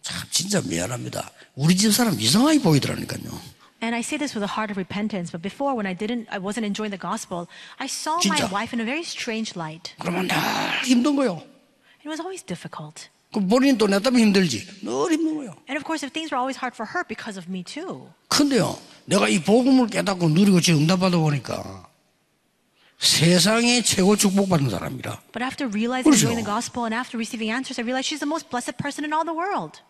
참 0.03 0.29
진짜 0.31 0.61
미안합니다. 0.61 1.31
우리 1.55 1.75
집 1.75 1.91
사람 1.91 2.21
이상하게 2.21 2.59
보이더라니까요. 2.61 3.41
And 3.83 3.97
I 3.97 4.01
say 4.01 4.19
this 4.19 4.37
with 4.37 4.45
a 4.45 4.53
heart 4.53 4.71
of 4.71 4.77
repentance, 4.77 5.33
but 5.33 5.41
before 5.41 5.73
when 5.75 5.87
I 5.87 5.97
didn't 5.97 6.29
I 6.29 6.39
wasn't 6.39 6.67
enjoying 6.67 6.93
the 6.93 7.01
gospel, 7.01 7.49
I 7.79 7.89
saw 7.89 8.21
my 8.29 8.37
진짜. 8.37 8.53
wife 8.53 8.77
in 8.77 8.81
a 8.81 8.85
very 8.85 9.05
strange 9.09 9.57
light. 9.57 9.95
그러면 9.99 10.29
늘 10.29 10.37
힘든 10.85 11.17
거요. 11.17 11.41
It 12.05 12.09
was 12.13 12.21
always 12.21 12.45
difficult. 12.45 13.09
그 13.33 13.41
본인 13.47 13.77
또내 13.77 13.99
때문에 14.01 14.23
힘들지. 14.23 14.65
늘 14.83 15.13
힘든 15.13 15.37
거요. 15.37 15.51
And 15.69 15.77
of 15.77 15.85
course 15.85 16.05
if 16.07 16.13
things 16.13 16.33
were 16.33 16.41
always 16.41 16.57
hard 16.59 16.75
for 16.75 16.89
her 16.89 17.05
because 17.07 17.37
of 17.39 17.51
me 17.51 17.63
too. 17.63 18.09
근데요, 18.29 18.79
내가 19.05 19.29
이 19.29 19.43
복음을 19.43 19.89
깨닫고 19.89 20.29
누리고 20.31 20.61
지금 20.61 20.81
응답받아 20.83 21.19
보니까 21.19 21.87
세상에 22.99 23.83
최고 23.83 24.17
축복받는 24.17 24.71
사람이라. 24.71 25.21
But 25.33 25.43
after 25.45 25.69
realizing 25.69 26.17
그렇죠. 26.17 26.33
the 26.35 26.45
gospel 26.45 26.87
and 26.87 26.95
after 26.95 27.19
receiving 27.19 27.53
answers, 27.53 27.79
I 27.79 27.85
realized 27.85 28.09
she's 28.09 28.21
the 28.25 28.29
most 28.29 28.49
blessed 28.49 28.79
person 28.81 29.05
in 29.05 29.13
all 29.13 29.25
the 29.27 29.37
world. 29.37 29.81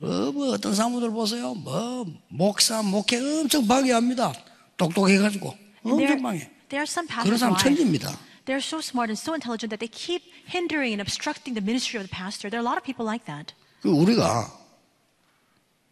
어, 0.00 0.30
뭐 0.32 0.52
어떤 0.54 0.74
사람들 0.74 1.10
보세요. 1.10 1.54
뭐 1.54 2.06
목사, 2.28 2.82
목회 2.82 3.18
엄청 3.18 3.66
방해합니다. 3.66 4.32
똑똑해가지고 4.76 5.54
엄청 5.84 6.22
방해. 6.22 6.50
there 6.70 6.82
are 6.82 6.86
some 6.86 7.06
그런 7.08 7.34
pastors' 7.34 7.40
사람 7.40 7.54
wives. 7.54 7.62
천지입니다. 7.64 8.18
They're 8.45 8.61
so 8.61 8.79
smart 8.79 9.09
and 9.09 9.19
so 9.19 9.33
intelligent 9.33 9.71
that 9.71 9.79
they 9.79 9.89
keep 9.91 10.23
hindering 10.47 10.93
and 10.93 11.01
obstructing 11.01 11.53
the 11.53 11.61
ministry 11.61 11.99
of 11.99 12.07
the 12.07 12.13
pastor. 12.13 12.49
There 12.49 12.59
are 12.59 12.63
a 12.63 12.67
lot 12.67 12.77
of 12.77 12.83
people 12.83 13.05
like 13.05 13.25
that. 13.25 13.53
그 13.81 13.89
우리가 13.89 14.47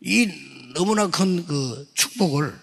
이 0.01 0.27
너무나 0.73 1.08
큰 1.08 1.45
그 1.45 1.88
축복을 1.93 2.53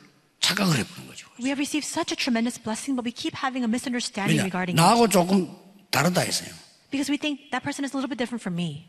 착각을 0.40 0.78
해보는 0.78 1.08
거죠. 1.08 1.28
We 1.38 1.48
have 1.48 1.58
received 1.60 1.86
such 1.86 2.12
a 2.12 2.16
tremendous 2.16 2.56
blessing, 2.60 2.96
but 2.96 3.04
we 3.04 3.12
keep 3.12 3.34
having 3.36 3.64
a 3.64 3.68
misunderstanding 3.68 4.38
왜냐? 4.40 4.44
regarding 4.48 4.76
it. 4.76 4.80
나하고 4.80 5.08
조금 5.08 5.48
다르다 5.90 6.20
했어요. 6.22 6.50
Because 6.90 7.10
we 7.10 7.16
think 7.18 7.50
that 7.50 7.62
person 7.64 7.84
is 7.84 7.94
a 7.94 7.96
little 7.96 8.08
bit 8.08 8.18
different 8.18 8.40
from 8.42 8.54
me. 8.56 8.86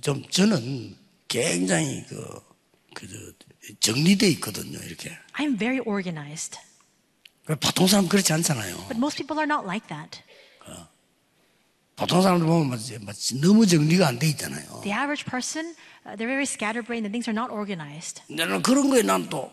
좀 0.00 0.24
저는 0.30 0.96
굉장히 1.28 2.04
그, 2.08 2.40
그 2.94 3.06
저, 3.06 3.92
정리돼 3.92 4.28
있거든요. 4.38 4.78
이렇게. 4.80 5.10
I'm 5.34 5.56
very 5.56 5.78
organized. 5.80 6.58
보통 7.59 7.87
사람 7.87 8.07
그렇지 8.07 8.31
않잖아요. 8.33 8.75
But 8.87 8.97
most 8.97 9.17
people 9.17 9.37
are 9.39 9.47
not 9.47 9.65
like 9.65 9.87
that. 9.87 10.21
보통 11.95 12.21
사람들 12.23 12.47
보면 12.47 12.69
막 12.69 12.79
막 13.05 13.15
너무 13.39 13.67
정리가 13.67 14.07
안 14.07 14.17
돼 14.17 14.27
있잖아요. 14.29 14.81
The 14.81 14.91
average 14.91 15.25
person, 15.29 15.75
uh, 16.07 16.17
they're 16.17 16.25
very 16.25 16.43
scatterbrained 16.43 17.05
and 17.05 17.13
things 17.13 17.29
are 17.29 17.37
not 17.37 17.53
organized. 17.53 18.23
나는 18.29 18.63
그런 18.63 18.89
거에 18.89 19.03
난또 19.03 19.51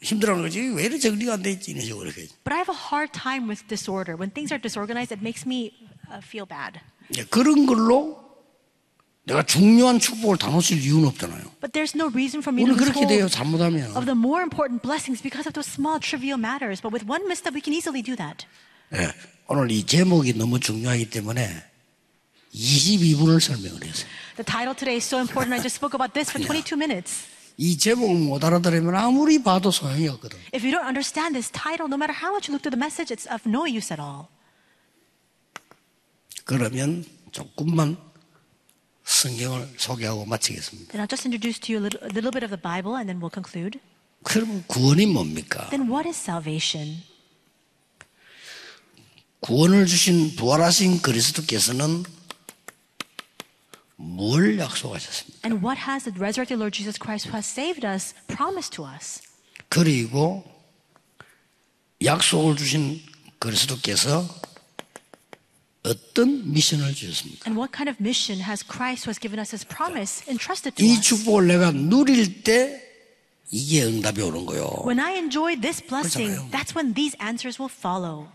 힘들어하는 0.00 0.44
거지. 0.46 0.60
왜 0.60 0.84
이렇게 0.84 0.98
정리가 1.00 1.34
안 1.34 1.42
돼 1.42 1.50
있지? 1.50 1.72
이런 1.72 1.82
식으로 1.84 2.06
이렇게. 2.06 2.28
But 2.46 2.54
I 2.54 2.58
have 2.62 2.70
a 2.70 2.78
hard 2.78 3.10
time 3.12 3.48
with 3.50 3.66
disorder. 3.66 4.14
When 4.14 4.30
things 4.30 4.52
are 4.54 4.62
disorganized, 4.62 5.10
it 5.12 5.20
makes 5.20 5.42
me 5.44 5.74
uh, 6.08 6.22
feel 6.22 6.46
bad. 6.46 6.78
이제 7.10 7.24
그런 7.24 7.66
걸로 7.66 8.29
내가 9.24 9.42
중요한 9.44 9.98
축복을 9.98 10.38
다 10.38 10.50
놓칠 10.50 10.80
이유는 10.80 11.08
없잖아요. 11.08 11.42
But 11.60 11.72
there's 11.72 11.94
no 11.94 12.08
reason 12.08 12.40
for 12.42 12.52
me 12.54 12.64
to 12.64 12.74
그렇게 12.74 13.06
돼요. 13.06 13.28
잘못하면. 13.28 13.94
of 13.96 14.06
the 14.06 14.16
more 14.16 14.42
important 14.42 14.82
blessings 14.82 15.22
because 15.22 15.46
of 15.46 15.52
those 15.52 15.68
small 15.68 16.00
trivial 16.00 16.40
matters. 16.40 16.80
But 16.80 16.90
with 16.92 17.04
one 17.06 17.26
misstep, 17.26 17.54
we 17.54 17.60
can 17.60 17.74
easily 17.74 18.02
do 18.02 18.16
that. 18.16 18.46
예, 18.94 19.12
오늘 19.46 19.70
이 19.70 19.84
제목이 19.84 20.34
너무 20.34 20.58
중요하기 20.58 21.10
때문에 21.10 21.62
22분을 22.54 23.40
설명을 23.40 23.84
했어요. 23.84 24.08
The 24.36 24.44
title 24.44 24.74
today 24.74 24.96
is 24.96 25.04
so 25.04 25.20
important. 25.20 25.52
I 25.52 25.60
just 25.60 25.76
spoke 25.76 25.94
about 25.94 26.14
this 26.14 26.32
for 26.32 26.40
22 26.40 26.74
minutes. 26.74 27.28
이 27.56 27.76
제목을 27.76 28.14
못 28.24 28.42
알아들으면 28.42 28.96
아무리 28.96 29.42
봐도 29.42 29.70
소용이 29.70 30.08
없거든. 30.08 30.38
If 30.56 30.64
you 30.64 30.72
don't 30.72 30.88
understand 30.88 31.36
this 31.36 31.52
title, 31.52 31.86
no 31.86 32.00
matter 32.00 32.16
how 32.16 32.32
much 32.32 32.48
you 32.48 32.56
look 32.56 32.64
through 32.64 32.72
the 32.72 32.80
message, 32.80 33.12
it's 33.12 33.28
of 33.28 33.44
no 33.46 33.68
use 33.68 33.92
at 33.92 34.00
all. 34.00 34.32
그러면 36.44 37.04
조금만 37.30 37.96
성경을 39.04 39.74
소개하고 39.76 40.24
마치겠습니다. 40.26 40.92
Then 40.92 41.04
I'll 41.04 41.10
just 41.10 41.26
introduce 41.26 41.58
to 41.60 41.74
you 41.74 41.80
a 41.80 41.84
little, 41.84 42.00
a 42.04 42.12
little 42.12 42.30
bit 42.30 42.44
of 42.44 42.50
the 42.50 42.60
Bible 42.60 42.96
and 42.96 43.08
then 43.08 43.20
we'll 43.20 43.32
conclude. 43.32 43.80
그러면 44.22 44.64
구원이 44.66 45.06
뭡니까? 45.06 45.68
Then 45.70 45.90
what 45.90 46.06
is 46.08 46.18
salvation? 46.18 47.02
구원을 49.40 49.86
주신 49.86 50.36
부활하신 50.36 51.00
그리스도께서는 51.00 52.04
뭘 53.96 54.58
약속하셨습니까? 54.58 55.40
And 55.48 55.64
what 55.64 55.80
has 55.88 56.04
the 56.04 56.14
resurrected 56.18 56.60
Lord 56.60 56.76
Jesus 56.76 56.98
Christ 57.00 57.28
who 57.28 57.36
has 57.36 57.46
saved 57.48 57.86
us 57.86 58.14
promised 58.26 58.72
to 58.76 58.86
us? 58.86 59.22
그리고 59.68 60.44
약속을 62.04 62.56
주신 62.56 63.02
그리스도께서 63.38 64.26
어떤 65.82 66.52
미션을 66.52 66.94
주셨습니까? 66.94 67.48
And 67.48 67.58
what 67.58 67.72
kind 67.72 67.88
of 67.88 67.96
mission 68.00 68.42
has 68.44 68.64
Christ 68.66 69.06
who 69.06 69.10
has 69.10 69.18
given 69.18 69.40
us 69.40 69.50
his 69.54 69.64
promise 69.66 70.22
entrusted 70.28 70.76
to 70.76 70.84
이 70.84 70.92
us? 70.92 71.00
축복을 71.00 71.46
내가 71.48 71.72
누릴 71.72 72.42
때 72.42 72.82
이게 73.50 73.82
응답이 73.84 74.20
오는 74.22 74.44
거요. 74.44 74.68
When 74.86 75.00
I 75.00 75.16
enjoy 75.16 75.56
this 75.60 75.80
blessing, 75.84 76.36
그렇잖아요. 76.36 76.50
that's 76.52 76.76
when 76.76 76.94
these 76.94 77.16
answers 77.20 77.60
will 77.60 77.72
follow. 77.72 78.28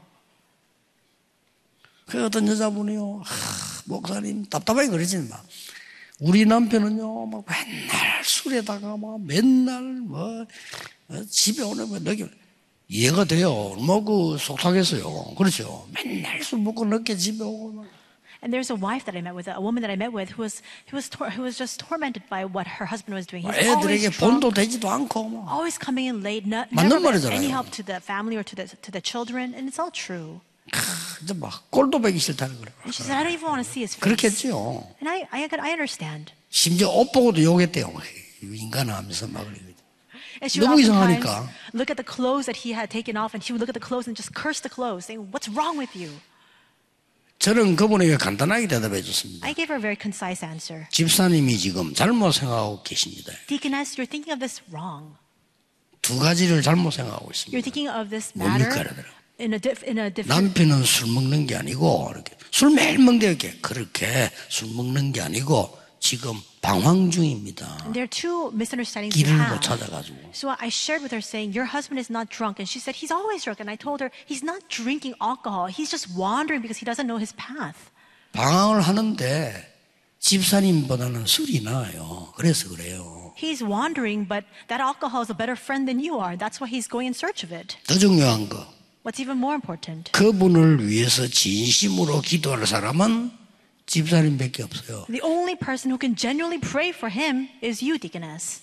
그 2.07 2.23
어떤 2.25 2.47
여자분이요, 2.47 3.21
하, 3.23 3.81
목사님 3.85 4.45
답답하게 4.45 4.89
그러지 4.89 5.17
마. 5.29 5.41
우리 6.19 6.45
남편은요, 6.45 7.25
막 7.27 7.45
맨날 7.47 8.23
술에다가 8.23 8.97
막 8.97 9.21
맨날 9.21 9.83
뭐 10.01 10.45
어, 11.09 11.23
집에 11.29 11.61
오는 11.61 11.89
거 11.89 11.99
늦게 11.99 12.27
이해가 12.87 13.25
돼요. 13.25 13.73
얼마 13.75 13.99
그 13.99 14.37
속상했어요. 14.39 15.35
그렇죠. 15.37 15.87
맨날 15.93 16.43
술 16.43 16.59
먹고 16.59 16.85
늦게 16.85 17.15
집에 17.17 17.43
오고 17.43 17.71
막. 17.73 17.85
And 18.43 18.53
there's 18.53 18.69
a 18.69 18.77
wife 18.77 19.05
that 19.05 19.17
I 19.17 19.21
met 19.25 19.33
with, 19.33 19.49
a 19.49 19.57
woman 19.59 19.81
that 19.81 19.89
I 19.89 19.97
met 19.97 20.13
with, 20.13 20.37
who 20.37 20.43
was 20.43 20.61
who 20.91 20.97
was 20.97 21.09
tor- 21.09 21.33
who 21.33 21.41
was 21.41 21.57
just 21.57 21.81
tormented 21.81 22.29
by 22.29 22.45
what 22.45 22.77
her 22.77 22.85
husband 22.85 23.17
was 23.17 23.25
doing. 23.25 23.41
He's 23.41 23.65
always 23.65 24.05
본도 24.21 24.53
되지도 24.53 24.85
않고 24.85 25.29
뭐. 25.29 25.49
always 25.49 25.79
coming 25.81 26.05
in 26.05 26.21
late, 26.21 26.45
not, 26.45 26.69
never 26.69 27.09
any 27.33 27.49
help 27.49 27.71
to 27.73 27.81
the 27.81 27.97
family 27.97 28.37
or 28.37 28.43
to 28.45 28.53
the 28.53 28.69
to 28.85 28.91
the 28.93 29.01
children, 29.01 29.57
and 29.57 29.65
it's 29.65 29.81
all 29.81 29.89
true. 29.89 30.41
이제 31.23 31.33
막 31.33 31.65
꼴도 31.71 31.97
보기 31.97 32.19
싫다는 32.19 32.53
거예요. 32.61 32.69
And 32.85 32.93
she 32.93 33.01
said, 33.01 33.17
I 33.17 33.23
don't 33.25 33.33
even 33.33 33.49
want 33.49 33.65
to 33.65 33.69
see 33.69 33.81
his 33.81 33.97
face. 33.97 34.05
그렇겠지요. 34.05 34.85
And 35.01 35.09
I, 35.09 35.25
I, 35.33 35.49
I 35.49 35.71
understand. 35.73 36.33
심지어 36.49 36.89
옷 36.93 37.11
보고도 37.11 37.41
욕했대요. 37.41 37.89
인간 38.43 38.89
하면서 38.89 39.25
막. 39.27 39.41
And 40.45 40.51
she 40.53 40.61
would 40.61 40.69
너무 40.69 40.77
이상하니까. 40.85 41.49
look 41.73 41.89
at 41.89 41.97
the 41.97 42.05
clothes 42.05 42.45
that 42.45 42.61
he 42.61 42.77
had 42.77 42.93
taken 42.93 43.17
off, 43.17 43.33
and 43.33 43.41
she 43.41 43.49
would 43.49 43.59
look 43.65 43.69
at 43.69 43.73
the 43.73 43.81
clothes 43.81 44.05
and 44.05 44.13
just 44.13 44.29
curse 44.37 44.61
the 44.61 44.69
clothes, 44.69 45.09
saying, 45.09 45.33
"What's 45.33 45.49
wrong 45.49 45.81
with 45.81 45.97
you?" 45.97 46.21
저는 47.39 47.75
그분에게 47.75 48.15
간단하게 48.17 48.67
대답해 48.67 49.01
줬습니다. 49.01 49.45
I 49.45 49.53
gave 49.53 49.67
her 49.73 49.77
a 49.77 49.81
very 49.81 49.97
concise 49.99 50.45
answer. 50.47 50.87
집사님이 50.91 51.57
지금 51.57 51.93
잘못 51.93 52.31
생각하고 52.31 52.81
계십니다. 52.83 53.33
Deaconess, 53.47 53.97
you're 53.97 54.09
thinking 54.09 54.31
of 54.31 54.39
this 54.39 54.61
wrong. 54.71 55.17
두 56.01 56.17
가지를 56.19 56.61
잘못 56.61 56.91
생각하고 56.91 57.29
있습니다. 57.31 57.57
You're 57.57 57.65
thinking 57.65 57.89
of 57.89 58.09
this 58.09 58.31
뭡니까, 58.37 58.69
matter 58.69 58.93
얘들아? 58.93 59.09
in 59.41 59.53
a 59.53 59.59
diff, 59.59 59.83
in 59.83 59.97
a 59.97 60.13
different. 60.13 60.29
남편은 60.31 60.83
술 60.85 61.11
먹는 61.11 61.47
게 61.47 61.55
아니고 61.57 62.11
이렇게 62.13 62.37
술 62.51 62.69
매일 62.71 62.99
먹는데 62.99 63.27
이렇게 63.27 63.51
그렇게 63.59 64.31
술 64.47 64.69
먹는 64.73 65.11
게 65.11 65.21
아니고 65.21 65.77
지금 65.99 66.33
방황 66.61 67.09
중입니다. 67.09 67.65
There 67.93 68.05
are 68.05 68.07
two 68.07 68.51
misunderstandings 68.53 69.17
you 69.17 69.25
길을 69.25 69.37
못 69.37 69.57
have. 69.57 69.61
찾아가지고 69.61 70.17
So 70.33 70.49
I 70.59 70.67
shared 70.69 71.01
with 71.01 71.13
her 71.15 71.21
saying, 71.21 71.55
Your 71.55 71.65
husband 71.69 71.99
is 71.99 72.11
not 72.11 72.29
drunk. 72.29 72.59
And 72.59 72.69
she 72.69 72.79
said, 72.79 72.95
He's 72.97 73.11
always 73.11 73.43
drunk. 73.43 73.59
And 73.59 73.69
I 73.69 73.77
told 73.77 74.01
her, 74.01 74.11
He's 74.27 74.43
not 74.43 74.67
drinking 74.69 75.15
alcohol. 75.21 75.67
He's 75.67 75.89
just 75.89 76.09
wandering 76.13 76.61
because 76.61 76.77
he 76.77 76.85
doesn't 76.85 77.07
know 77.07 77.17
his 77.17 77.33
path. 77.37 77.89
방황을 78.33 78.81
하는데 78.81 79.73
집사님보다는 80.19 81.25
술이 81.25 81.61
나아요. 81.61 82.33
그래서 82.35 82.69
그래요. 82.69 83.33
He's 83.37 83.61
wandering, 83.63 84.27
but 84.27 84.45
that 84.67 84.81
alcohol 84.81 85.21
is 85.21 85.29
a 85.31 85.35
better 85.35 85.55
friend 85.55 85.87
than 85.87 85.99
you 85.99 86.19
are. 86.19 86.35
That's 86.37 86.59
why 86.59 86.67
he's 86.69 86.87
going 86.87 87.07
in 87.07 87.13
search 87.13 87.43
of 87.43 87.53
it. 87.53 87.77
더 87.87 87.97
중요한 87.97 88.49
거 88.49 88.65
What's 89.03 89.21
even 89.21 89.37
more 89.37 89.53
important? 89.53 90.11
그분을 90.13 90.87
위해서 90.87 91.27
진심으로 91.27 92.21
기도할 92.21 92.65
사람은 92.65 93.31
집사님밖에 93.85 94.63
없어요. 94.63 95.05
The 95.07 95.21
only 95.23 95.55
person 95.55 95.91
who 95.91 95.97
can 95.99 96.15
genuinely 96.15 96.59
pray 96.59 96.89
for 96.89 97.11
him 97.13 97.49
is 97.63 97.83
you, 97.83 97.97
deaconess. 97.99 98.61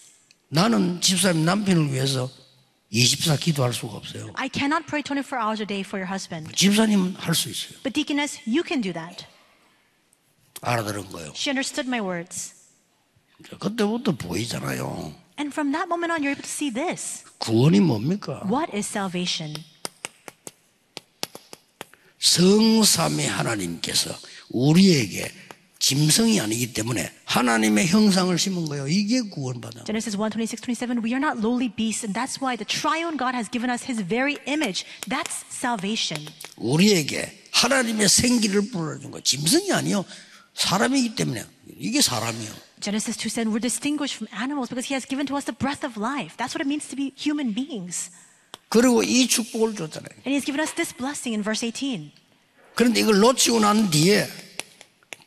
나는 0.48 1.00
집사님 1.00 1.44
남편을 1.44 1.92
위해서 1.92 2.28
24 2.90 3.36
기도할 3.36 3.72
수가 3.72 3.94
없어요. 3.96 4.32
I 4.34 4.50
cannot 4.52 4.86
pray 4.86 5.02
24 5.02 5.40
hours 5.40 5.62
a 5.62 5.66
day 5.66 5.80
for 5.80 5.96
your 6.02 6.10
husband. 6.10 6.52
집사님은 6.54 7.14
할 7.16 7.34
수 7.34 7.48
있어요. 7.48 7.78
But 7.82 7.94
deaconess, 7.94 8.38
you 8.46 8.62
can 8.66 8.82
do 8.82 8.92
that. 8.92 9.24
알아들은 10.60 11.08
거예요. 11.10 11.32
She 11.34 11.50
understood 11.50 11.88
my 11.88 12.00
words. 12.00 12.52
그때부터 13.58 14.12
보이잖아요. 14.12 15.14
And 15.38 15.50
from 15.52 15.72
that 15.72 15.88
moment 15.88 16.12
on, 16.12 16.22
you're 16.22 16.36
able 16.36 16.42
to 16.44 16.50
see 16.50 16.70
this. 16.70 17.24
구원이 17.38 17.80
뭡니까? 17.80 18.42
What 18.44 18.76
is 18.76 18.86
salvation? 18.86 19.56
성삼의 22.18 23.26
하나님께서 23.26 24.14
우리에게 24.52 25.30
짐승이 25.78 26.40
아니기 26.40 26.72
때문에 26.72 27.10
하나님의 27.24 27.88
형상을 27.88 28.38
심은 28.38 28.66
거예요. 28.66 28.86
이게 28.86 29.20
구원받아. 29.20 29.82
Genesis 29.84 30.16
1 30.16 30.30
26, 30.30 30.62
27. 30.62 31.02
We 31.02 31.10
are 31.10 31.18
not 31.18 31.42
lowly 31.42 31.68
beasts, 31.74 32.06
and 32.06 32.14
that's 32.14 32.38
why 32.40 32.54
the 32.56 32.64
triune 32.64 33.18
God 33.18 33.34
has 33.34 33.50
given 33.50 33.68
us 33.68 33.82
his 33.82 33.98
very 34.00 34.38
image. 34.46 34.86
That's 35.10 35.42
salvation. 35.50 36.30
우리에게 36.56 37.42
하나님의 37.50 38.08
생기를 38.08 38.70
불어 38.70 38.98
준 39.00 39.10
거. 39.10 39.20
짐승이 39.20 39.72
아니요. 39.72 40.04
사람이기 40.54 41.16
때문에 41.16 41.44
이게 41.80 42.00
사람이요. 42.00 42.50
Genesis 42.80 43.18
2 43.18 43.26
said 43.26 43.50
we're 43.50 43.62
distinguished 43.62 44.14
from 44.14 44.30
animals 44.30 44.70
because 44.70 44.86
he 44.86 44.94
has 44.94 45.06
given 45.06 45.26
to 45.26 45.34
us 45.34 45.46
the 45.46 45.56
breath 45.56 45.82
of 45.82 45.98
life. 45.98 46.36
That's 46.38 46.54
what 46.54 46.62
it 46.62 46.70
means 46.70 46.86
to 46.90 46.96
be 46.96 47.10
human 47.18 47.54
beings. 47.54 48.10
그리고 48.68 49.02
이 49.02 49.26
축복을 49.26 49.74
줬잖아요. 49.74 50.14
And 50.22 50.30
he 50.30 50.38
has 50.38 50.46
given 50.46 50.62
us 50.62 50.74
this 50.78 50.94
blessing 50.94 51.34
in 51.34 51.42
verse 51.42 51.66
18. 51.66 52.21
그런데 52.74 53.00
이걸 53.00 53.18
놓치고 53.20 53.60
난 53.60 53.90
뒤에 53.90 54.28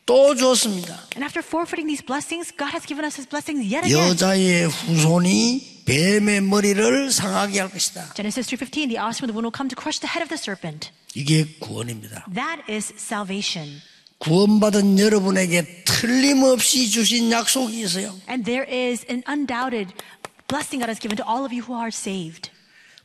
또 0.04 0.34
줬습니다. 0.36 0.94
And 1.14 1.24
after 1.24 1.42
forfeiting 1.42 1.86
these 1.88 2.04
blessings, 2.04 2.54
God 2.56 2.70
has 2.70 2.86
given 2.86 3.04
us 3.04 3.18
his 3.18 3.28
blessings 3.28 3.62
yet 3.66 3.84
again. 3.86 4.10
여자의 4.10 4.66
후손이 4.66 5.82
뱀의 5.84 6.42
머리를 6.42 7.10
상하게 7.10 7.60
할 7.60 7.70
것이다. 7.70 8.14
Genesis 8.14 8.48
3:15, 8.48 8.88
the 8.88 8.98
offspring 8.98 9.30
of 9.30 9.34
the 9.34 9.34
woman 9.34 9.50
will 9.50 9.54
come 9.54 9.68
to 9.68 9.76
crush 9.78 9.98
the 9.98 10.10
head 10.10 10.22
of 10.22 10.30
the 10.30 10.38
serpent. 10.38 10.90
이게 11.14 11.46
구원입니다. 11.58 12.26
That 12.34 12.62
is 12.70 12.92
salvation. 12.98 13.82
구원받은 14.18 14.98
여러분에게 14.98 15.84
틀림없이 15.84 16.88
주신 16.90 17.30
약속이 17.30 17.80
있어요. 17.82 18.14
And 18.28 18.44
there 18.44 18.66
is 18.66 19.04
an 19.10 19.22
undoubted 19.28 19.92
blessing 20.48 20.78
God 20.78 20.90
has 20.90 20.98
given 20.98 21.16
to 21.18 21.24
all 21.26 21.44
of 21.44 21.52
you 21.54 21.66
who 21.66 21.74
are 21.74 21.90
saved. 21.92 22.50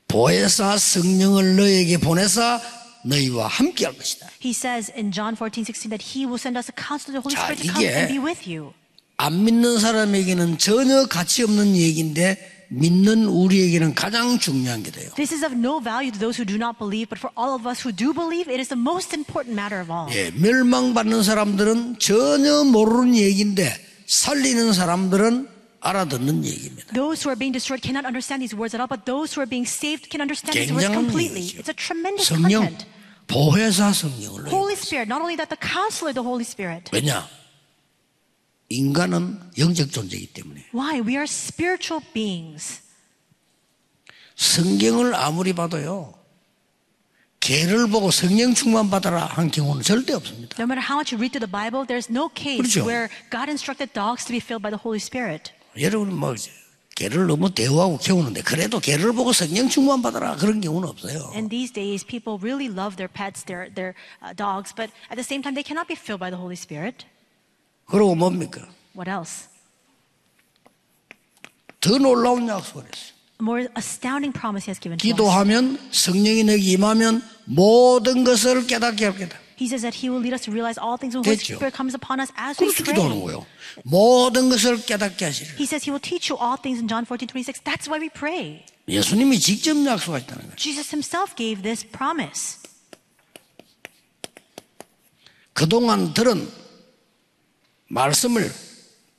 보혜사 0.07 0.77
성령을 0.77 1.55
너에게 1.55 1.97
보내사 1.97 2.61
너희와 3.03 3.47
함께 3.47 3.85
할 3.85 3.97
것이다. 3.97 4.27
He 4.43 4.51
says 4.51 4.91
in 4.95 5.11
John 5.11 5.35
14:16 5.35 5.89
that 5.89 6.03
he 6.03 6.25
will 6.25 6.39
send 6.39 6.57
us 6.57 6.69
a 6.69 6.75
counselor, 6.75 7.17
the 7.17 7.23
Holy 7.23 7.35
자, 7.35 7.45
Spirit, 7.45 7.63
to 7.63 7.73
come 7.73 7.87
and 7.87 8.07
be 8.07 8.19
with 8.19 8.47
you. 8.49 8.73
안 9.17 9.43
믿는 9.43 9.79
사람에게는 9.79 10.57
전혀 10.57 11.05
가치 11.05 11.43
없는 11.43 11.75
얘기인데 11.75 12.37
믿는 12.69 13.25
우리에게는 13.25 13.93
가장 13.95 14.39
중요한 14.39 14.81
게 14.81 14.91
돼요. 14.91 15.11
This 15.15 15.33
is 15.33 15.43
of 15.43 15.53
no 15.53 15.81
value 15.81 16.11
to 16.11 16.19
those 16.19 16.39
who 16.39 16.45
do 16.45 16.55
not 16.55 16.79
believe, 16.79 17.09
but 17.09 17.19
for 17.19 17.29
all 17.37 17.53
of 17.53 17.67
us 17.67 17.83
who 17.85 17.91
do 17.91 18.13
believe, 18.13 18.49
it 18.49 18.59
is 18.59 18.69
the 18.69 18.79
most 18.79 19.13
important 19.13 19.53
matter 19.53 19.81
of 19.83 19.91
all. 19.91 20.07
예, 20.15 20.31
멸망받는 20.31 21.21
사람들은 21.21 21.99
전혀 21.99 22.63
모르는 22.63 23.15
얘기인데 23.15 23.69
살리는 24.07 24.73
사람들은 24.73 25.47
알아듣는 25.81 26.45
얘기입니다. 26.45 26.93
Those 26.93 27.25
who 27.25 27.33
are 27.33 27.37
being 27.37 27.51
destroyed 27.51 27.81
cannot 27.81 28.05
understand 28.05 28.41
these 28.41 28.55
words 28.55 28.77
at 28.77 28.79
all, 28.79 28.87
but 28.87 29.05
those 29.05 29.33
who 29.33 29.41
are 29.41 29.49
being 29.49 29.67
saved 29.67 30.09
can 30.09 30.21
understand 30.21 30.53
these 30.53 30.71
words 30.71 30.87
completely. 30.93 31.57
It's 31.57 31.69
a 31.69 31.75
tremendous 31.75 32.29
성령, 32.29 32.69
content. 32.69 32.85
보혜사 33.27 33.91
성령을. 33.91 34.47
Holy 34.47 34.77
Spirit, 34.77 35.09
not 35.09 35.21
only 35.21 35.35
that, 35.35 35.49
the 35.49 35.59
counselor, 35.59 36.13
the 36.13 36.23
Holy 36.23 36.45
Spirit. 36.45 36.89
왜냐? 36.93 37.27
인간은 38.69 39.51
영적 39.57 39.91
존재이기 39.91 40.33
때문에 40.33 40.65
Why? 40.73 41.01
We 41.01 41.17
are 41.19 41.27
spiritual 41.27 42.05
beings. 42.13 42.81
성경을 44.35 45.13
아무리 45.13 45.53
봐도요. 45.53 46.13
개를 47.41 47.87
보고 47.87 48.11
성령 48.11 48.53
충만 48.53 48.89
받아라 48.89 49.25
한 49.25 49.49
경우는 49.49 49.81
절대 49.81 50.13
없습니다. 50.13 50.55
No 50.59 50.65
matter 50.65 50.79
how 50.79 50.95
much 50.95 51.11
you 51.11 51.17
read 51.17 51.33
through 51.33 51.41
the 51.41 51.49
Bible, 51.49 51.85
there's 51.85 52.07
no 52.09 52.29
case 52.29 52.61
그렇죠. 52.61 52.85
where 52.85 53.09
God 53.31 53.49
instructed 53.49 53.91
dogs 53.93 54.23
to 54.25 54.31
be 54.31 54.39
filled 54.39 54.61
by 54.61 54.69
the 54.69 54.79
Holy 54.79 55.01
Spirit. 55.01 55.51
여러분 55.79 56.15
뭐 56.15 56.35
개를 56.95 57.25
너무 57.27 57.49
대우하고 57.53 57.97
키우는데 57.97 58.41
그래도 58.41 58.79
개를 58.79 59.13
보고 59.13 59.33
성령 59.33 59.69
충만 59.69 60.01
받아라 60.01 60.35
그런 60.35 60.61
경우는 60.61 60.87
없어요. 60.87 61.31
And 61.33 61.49
these 61.49 61.73
days, 61.73 62.05
people 62.05 62.37
really 62.39 62.67
love 62.67 62.95
their 62.97 63.11
pets, 63.11 63.43
their, 63.45 63.73
their 63.73 63.95
uh, 64.21 64.35
dogs, 64.35 64.73
but 64.75 64.91
at 65.09 65.15
the 65.15 65.23
same 65.23 65.41
time, 65.41 65.55
they 65.55 65.63
cannot 65.63 65.87
be 65.87 65.95
filled 65.95 66.19
by 66.19 66.29
the 66.29 66.37
Holy 66.37 66.53
Spirit. 66.55 67.05
그러고 67.85 68.15
뭡니까? 68.15 68.67
What 68.93 69.09
else? 69.09 69.47
더 71.79 71.97
놀라운 71.97 72.47
약속을 72.47 72.85
했어요. 72.85 73.15
A 73.39 73.43
more 73.43 73.67
astounding 73.75 74.31
promise 74.31 74.65
he 74.65 74.69
has 74.69 74.79
given 74.79 74.99
to 74.99 75.01
us. 75.01 75.15
기도하면 75.15 75.79
성령이 75.91 76.43
내게 76.43 76.61
임하면 76.73 77.23
모든 77.45 78.23
것을 78.23 78.67
깨닫게 78.67 79.05
할 79.05 79.17
거다. 79.17 79.40
He 79.60 79.66
says 79.68 79.82
that 79.82 79.96
he 79.96 80.10
will 80.10 80.20
lead 80.20 80.34
us 80.34 80.42
to 80.44 80.52
realize 80.52 80.76
all 80.76 80.98
things 81.00 81.16
when 81.16 81.22
the 81.24 81.32
Holy 81.32 81.40
됐죠. 81.40 81.56
Spirit 81.56 81.74
comes 81.74 81.94
upon 81.96 82.20
us 82.20 82.30
as 82.36 82.60
we 82.60 82.68
그래서 82.68 82.84
기도하는 82.84 83.16
pray. 83.16 83.24
거예요. 83.24 83.46
모든 83.84 84.48
것을 84.50 84.84
깨닫게 84.84 85.24
하시리라. 85.24 85.56
He 85.56 85.64
says 85.64 85.84
he 85.88 85.90
will 85.92 86.02
teach 86.02 86.28
you 86.28 86.36
all 86.36 86.60
things 86.60 86.78
in 86.80 86.88
John 86.88 87.04
14, 87.08 87.26
26. 87.28 87.64
That's 87.64 87.88
why 87.88 87.96
we 88.00 88.08
pray. 88.12 88.64
예수님이 88.88 89.40
직접 89.40 89.72
약속하셨다는 89.74 90.42
거예요. 90.52 90.56
Jesus 90.56 90.92
himself 90.94 91.34
gave 91.36 91.62
this 91.62 91.84
promise. 91.86 92.60
그동안 95.52 96.12
들은 96.12 96.48
말씀을 97.88 98.52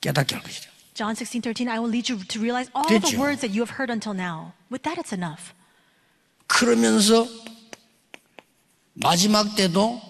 깨닫게 0.01 0.35
할 0.35 0.43
것이다. 0.43 0.67
John 0.93 1.15
16, 1.15 1.41
13, 1.41 1.67
I 1.69 1.79
will 1.79 1.89
lead 1.91 2.11
you 2.11 2.21
to 2.25 2.41
realize 2.41 2.69
all 2.75 2.87
됐죠. 2.87 3.09
the 3.09 3.17
words 3.19 3.41
that 3.41 3.53
you 3.53 3.61
have 3.65 3.73
heard 3.77 3.91
until 3.91 4.13
now. 4.13 4.53
With 4.69 4.83
that, 4.83 4.97
it's 4.99 5.13
enough. 5.13 5.53
그러면서 6.47 7.27
마지막 8.93 9.55
때도 9.55 10.01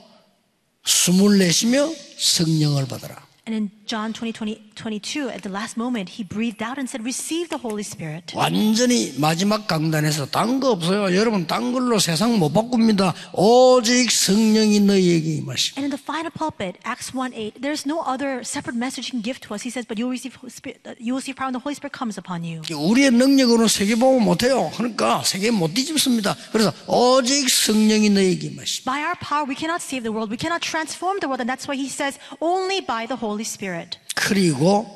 숨을 0.85 1.39
내쉬며 1.39 1.91
성령을 2.19 2.87
받아라. 2.87 3.27
And 3.49 3.71
John 3.88 4.12
20, 4.12 4.34
20, 4.34 4.72
22, 4.76 5.30
at 5.30 5.44
the 5.44 5.50
last 5.50 5.78
moment, 5.78 6.10
he 6.20 6.24
breathed 6.24 6.62
out 6.62 6.78
and 6.78 6.90
said, 6.90 7.04
Receive 7.06 7.48
the 7.50 7.58
Holy 7.58 7.84
Spirit. 7.84 8.36
완전히 8.36 9.14
마지막 9.18 9.66
강단에서 9.68 10.28
딴 10.28 10.60
거 10.60 10.72
없어요. 10.72 11.16
여러분 11.16 11.48
딴 11.48 11.72
걸로 11.72 11.98
세상 12.00 12.38
못 12.38 12.52
바꿉니다. 12.52 13.14
오직 13.34 14.12
성령이 14.12 14.82
너희에게 14.82 15.36
임하시고 15.40 15.80
And 15.80 15.86
in 15.88 15.92
the 15.92 16.02
final 16.02 16.32
pulpit, 16.32 16.78
Acts 16.84 17.16
1 17.16 17.34
8, 17.34 17.62
there's 17.62 17.88
no 17.88 18.04
other 18.04 18.44
separate 18.44 18.76
message 18.76 19.08
you 19.08 19.16
can 19.16 19.24
give 19.24 19.40
to 19.48 19.56
us. 19.56 19.64
He 19.64 19.72
says, 19.72 19.88
But 19.88 19.98
you 19.98 20.06
will 20.08 20.16
receive, 20.20 20.36
Holy 20.36 20.52
Spirit, 20.52 20.84
uh, 20.84 21.00
you 21.00 21.14
will 21.16 21.24
receive 21.24 21.38
power 21.40 21.48
when 21.48 21.56
the 21.56 21.64
Holy 21.64 21.76
Spirit 21.76 21.96
comes 21.96 22.20
upon 22.20 22.44
you. 22.44 22.62
우리의 22.68 23.12
능력으로는 23.12 23.68
세계 23.70 23.96
보고 23.96 24.20
못해요. 24.20 24.70
그러니까 24.76 25.24
세계 25.24 25.52
못 25.52 25.74
뒤집습니다. 25.74 26.36
그래서 26.52 26.74
오직 26.88 27.50
성령이 27.50 28.10
너희에게 28.12 28.48
임하시고 28.52 28.84
By 28.84 29.00
our 29.08 29.16
power, 29.16 29.48
we 29.48 29.56
cannot 29.56 29.80
save 29.80 30.04
the 30.04 30.12
world. 30.12 30.28
We 30.28 30.38
cannot 30.38 30.60
transform 30.60 31.20
the 31.24 31.32
world. 31.32 31.40
And 31.40 31.48
that's 31.48 31.68
why 31.68 31.80
he 31.80 31.88
says, 31.88 32.20
Only 32.42 32.82
by 32.84 33.08
the 33.08 33.16
Holy 33.16 33.46
Spirit. 33.48 33.71
그리고 34.15 34.87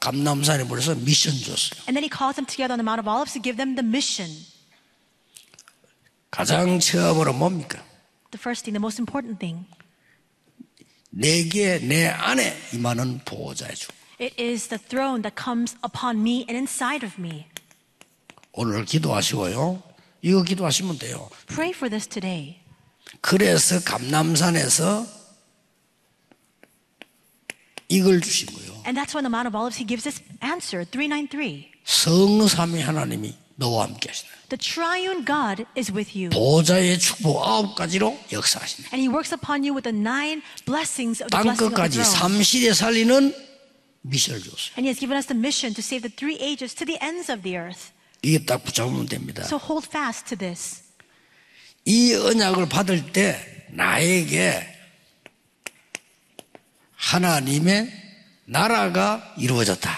감남산에 0.00 0.64
불러서 0.64 0.94
미션 0.94 1.32
줬어요. 1.34 1.80
And 1.88 1.94
then 1.96 2.04
he 2.04 2.10
calls 2.10 2.36
them 2.36 2.46
together 2.46 2.72
on 2.72 2.78
the 2.78 2.84
Mount 2.84 3.00
of 3.00 3.08
Olives 3.08 3.32
to 3.32 3.42
give 3.42 3.56
them 3.56 3.74
the 3.74 3.86
mission. 3.86 4.28
가장 6.30 6.80
처음으로 6.80 7.32
뭡니까? 7.32 7.78
The 8.30 8.40
first 8.40 8.64
thing, 8.64 8.74
the 8.74 8.82
most 8.82 9.00
important 9.00 9.38
thing, 9.38 9.66
내게 11.10 11.78
내 11.78 12.08
안에 12.08 12.56
임하는 12.72 13.20
보호자의 13.24 13.74
주. 13.76 13.88
it 14.20 14.34
is 14.40 14.68
the 14.68 14.78
throne 14.78 15.22
that 15.22 15.34
comes 15.40 15.76
upon 15.84 16.20
me 16.20 16.44
and 16.48 16.56
inside 16.56 17.06
of 17.06 17.14
me. 17.18 17.46
오늘 18.52 18.84
기도하시고요. 18.84 19.82
이거 20.22 20.42
기도하시면 20.42 20.98
돼요. 20.98 21.28
Pray 21.46 21.70
for 21.70 21.88
this 21.90 22.06
today. 22.08 22.58
그래서 23.20 23.80
감남산에서 23.84 25.06
이걸 27.88 28.20
주신 28.20 28.46
거예요. 28.54 28.72
And 28.86 28.98
that's 28.98 29.14
when 29.14 29.24
the 29.24 29.30
Mount 29.32 29.46
of 29.48 29.54
Olives, 29.56 29.78
he 29.78 29.86
gives 29.86 30.04
this 30.04 30.22
answer 30.42 30.84
393. 30.84 31.70
성삼위 31.84 32.80
하나님이 32.80 33.34
너와 33.56 33.84
함께 33.84 34.08
하시다. 34.08 34.28
The 34.48 34.58
triune 34.58 35.24
God 35.24 35.64
is 35.76 35.92
with 35.92 36.16
you. 36.16 36.30
보호자의 36.30 36.98
축복 36.98 37.42
아홉 37.46 37.74
가지로 37.74 38.18
역사하신다. 38.32 38.90
And 38.92 39.00
he 39.00 39.08
works 39.08 39.32
upon 39.34 39.62
you 39.64 39.74
with 39.74 39.84
the 39.84 39.94
nine 39.96 40.42
blessings 40.66 41.22
of 41.22 41.28
the 41.28 41.36
땅 41.36 41.44
blessing 41.44 41.64
of 41.64 41.74
the 41.74 41.76
끝까지 41.76 42.00
throne. 42.02 42.44
삼시대 42.44 42.74
살리는 42.74 43.34
미션을 44.02 44.40
줬어요. 44.40 44.74
And 44.76 44.84
he 44.84 44.88
has 44.88 44.98
given 45.00 45.16
us 45.16 45.26
the 45.26 45.38
mission 45.38 45.74
to 45.74 45.80
save 45.80 46.02
the 46.02 46.12
three 46.12 46.36
ages 46.40 46.74
to 46.74 46.84
the 46.84 46.98
ends 47.00 47.30
of 47.30 47.42
the 47.42 47.56
earth. 47.56 47.92
이게 48.22 48.44
딱 48.44 48.64
붙잡으면 48.64 49.06
됩니다. 49.06 49.44
So 49.44 49.58
hold 49.58 49.86
fast 49.88 50.26
to 50.28 50.36
this. 50.36 50.82
이 51.84 52.14
언약을 52.14 52.68
받을 52.68 53.12
때 53.12 53.38
나에게 53.70 54.73
하나님의 57.04 57.92
나라가 58.46 59.34
이루어졌다. 59.36 59.90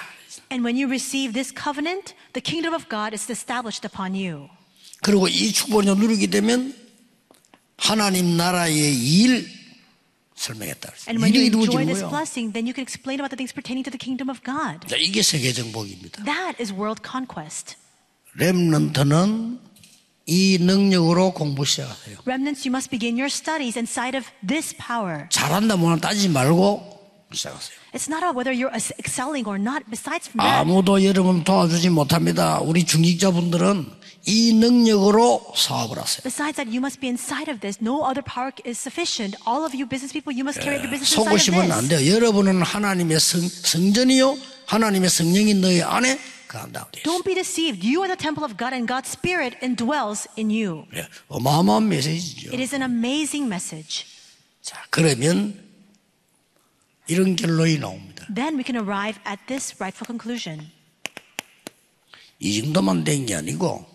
And 0.51 0.65
when 0.65 0.77
you 0.77 0.87
receive 0.87 1.33
this 1.33 1.53
covenant, 1.55 2.15
the 2.33 2.43
kingdom 2.43 2.75
of 2.75 2.89
God 2.89 3.15
is 3.15 3.31
established 3.31 3.87
upon 3.87 4.15
you. 4.15 4.49
그리고 5.03 5.29
이 5.29 5.53
축복을 5.53 5.85
누리게 5.85 6.27
되면 6.29 6.75
하나님 7.77 8.37
나라의 8.37 8.95
일 8.97 9.49
설명했다. 10.35 10.93
And 11.09 11.23
when 11.23 11.35
you 11.35 11.47
enjoy 11.47 11.85
this 11.87 12.03
blessing, 12.03 12.53
then 12.53 12.67
you 12.67 12.75
can 12.75 12.83
explain 12.83 13.21
about 13.21 13.31
the 13.31 13.39
things 13.39 13.55
pertaining 13.55 13.85
to 13.85 13.91
the 13.91 13.99
kingdom 13.99 14.29
of 14.29 14.43
God. 14.43 14.87
자, 14.87 14.97
이게 14.97 15.23
세계 15.23 15.53
정복입니다. 15.53 16.25
That 16.25 16.61
is 16.61 16.73
world 16.73 17.03
conquest. 17.07 17.77
렘넌트는 18.35 19.61
이 20.27 20.59
능력으로 20.61 21.33
공부 21.33 21.65
시작하세요. 21.65 22.19
Remnants, 22.27 22.67
you 22.67 22.75
must 22.75 22.91
begin 22.91 23.15
your 23.15 23.31
studies 23.31 23.79
inside 23.79 24.19
of 24.19 24.27
this 24.47 24.75
power. 24.77 25.29
잘한다 25.31 25.77
뭐나 25.77 25.97
따지지 25.97 26.29
말고 26.29 26.96
시작하세요. 27.33 27.77
It's 27.95 28.09
not 28.09 28.23
about 28.23 28.37
whether 28.37 28.53
you're 28.53 28.73
excelling 28.99 29.47
or 29.49 29.59
not. 29.59 29.85
Besides 29.91 30.29
from 30.31 30.45
that, 30.45 30.63
아무도 30.63 31.03
여러분 31.05 31.45
도와주지 31.45 31.91
못합니다. 31.91 32.61
우리 32.61 32.85
중직자분들은 32.85 33.87
이 34.27 34.53
능력으로 34.55 35.43
사업을 35.57 35.99
하세요. 35.99 36.23
Besides 36.23 36.57
that, 36.57 36.69
you 36.71 36.79
must 36.79 37.01
be 37.01 37.09
inside 37.09 37.51
of 37.51 37.61
this. 37.61 37.79
No 37.83 38.03
other 38.03 38.23
power 38.23 38.51
is 38.67 38.79
sufficient. 38.79 39.37
All 39.47 39.65
of 39.65 39.75
you 39.75 39.87
business 39.87 40.13
people, 40.13 40.35
you 40.35 40.43
must 40.43 40.61
carry 40.61 40.79
out 40.79 40.87
your 40.87 40.91
business 40.91 41.15
inside 41.15 41.31
of 41.31 41.39
속으시면 41.39 41.71
안. 41.73 41.89
돼요. 41.89 42.03
여러분은 42.03 42.63
하나님의 42.63 43.21
성, 43.21 43.41
성전이요. 43.43 44.37
하나님의 44.67 45.11
성령이 45.11 45.55
너희 45.55 45.83
안에. 45.83 46.19
Don't 47.05 47.25
be 47.25 47.35
deceived. 47.35 47.85
You 47.85 48.01
are 48.01 48.09
the 48.09 48.17
temple 48.17 48.43
of 48.43 48.57
God 48.57 48.73
and 48.73 48.89
God's 48.89 49.11
Spirit 49.11 49.59
indwells 49.61 50.27
in 50.39 50.49
you. 50.49 50.87
예, 50.95 51.07
어마어마한 51.29 51.89
메시지죠. 51.89 52.49
It 52.49 52.63
is 52.63 52.75
an 52.75 52.83
amazing 52.83 53.45
message. 53.47 54.07
자, 54.63 54.83
그러면 54.89 55.66
이런 57.09 57.37
결론이 57.37 57.79
나옵니다. 57.79 58.27
Then 58.35 58.57
we 58.57 58.65
can 58.65 58.77
arrive 58.77 59.21
at 59.27 59.41
this 59.47 59.75
rightful 59.79 60.07
conclusion. 60.07 60.71
이 62.39 62.61
정도만 62.63 63.05
된 63.05 63.25
게 63.27 63.35
아니고 63.35 63.87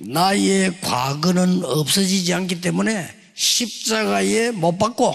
나의 0.00 0.80
과거는 0.80 1.64
없어지지 1.64 2.32
않기 2.32 2.60
때문에 2.60 3.08
십자가에 3.34 4.52
못 4.52 4.78
박고 4.78 5.14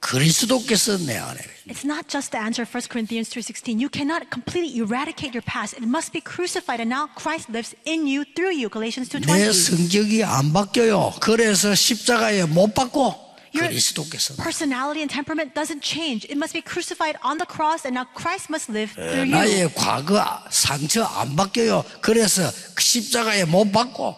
그리스도께서 0.00 0.98
내 0.98 1.16
안에 1.16 1.40
It's 1.66 1.82
not 1.84 2.08
just 2.08 2.30
the 2.30 2.38
answer 2.44 2.60
of 2.62 2.68
1 2.68 2.88
Corinthians 2.92 3.30
3:16. 3.32 3.80
You 3.80 3.88
cannot 3.90 4.28
completely 4.30 4.76
eradicate 4.76 5.32
your 5.32 5.40
past. 5.40 5.72
It 5.80 5.88
must 5.88 6.12
be 6.12 6.20
crucified 6.20 6.78
and 6.84 6.92
now 6.92 7.08
Christ 7.16 7.48
lives 7.48 7.72
in 7.88 8.04
you 8.06 8.24
through 8.36 8.52
you. 8.52 8.68
Galatians 8.68 9.08
내 9.08 9.24
2:20. 9.24 9.52
성격이 9.52 10.24
안 10.24 10.52
바뀌어요. 10.52 11.14
그래서 11.20 11.74
십자가에 11.74 12.44
못 12.44 12.74
박고 12.74 13.16
Your 13.53 13.67
그리스도께서 13.67 14.35
personality 14.37 15.01
and 15.01 15.09
temperament 15.09 15.53
doesn't 15.55 15.81
change. 15.81 16.25
It 16.29 16.37
must 16.37 16.53
be 16.53 16.61
crucified 16.61 17.17
on 17.23 17.37
the 17.37 17.49
cross 17.49 17.85
and 17.85 17.97
now 17.97 18.05
Christ 18.13 18.49
must 18.49 18.69
live 18.69 18.93
through 18.93 19.25
you. 19.25 19.33
나의 19.33 19.73
과거 19.73 20.21
상처 20.51 21.03
안 21.03 21.35
바뀌어요. 21.35 21.83
그래서 22.01 22.45
그 22.75 22.83
십자가에 22.83 23.45
못 23.45 23.71
박고 23.71 24.15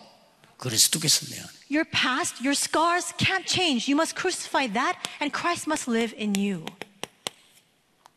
그리스도께서 0.57 1.25
내 1.27 1.39
안에 1.39 1.49
Your 1.71 1.87
past, 1.89 2.43
your 2.43 2.51
scars 2.51 3.15
can't 3.17 3.47
change. 3.47 3.87
You 3.87 3.95
must 3.95 4.19
crucify 4.19 4.67
that 4.73 4.99
and 5.21 5.31
Christ 5.31 5.63
must 5.67 5.89
live 5.89 6.13
in 6.19 6.35
you. 6.35 6.65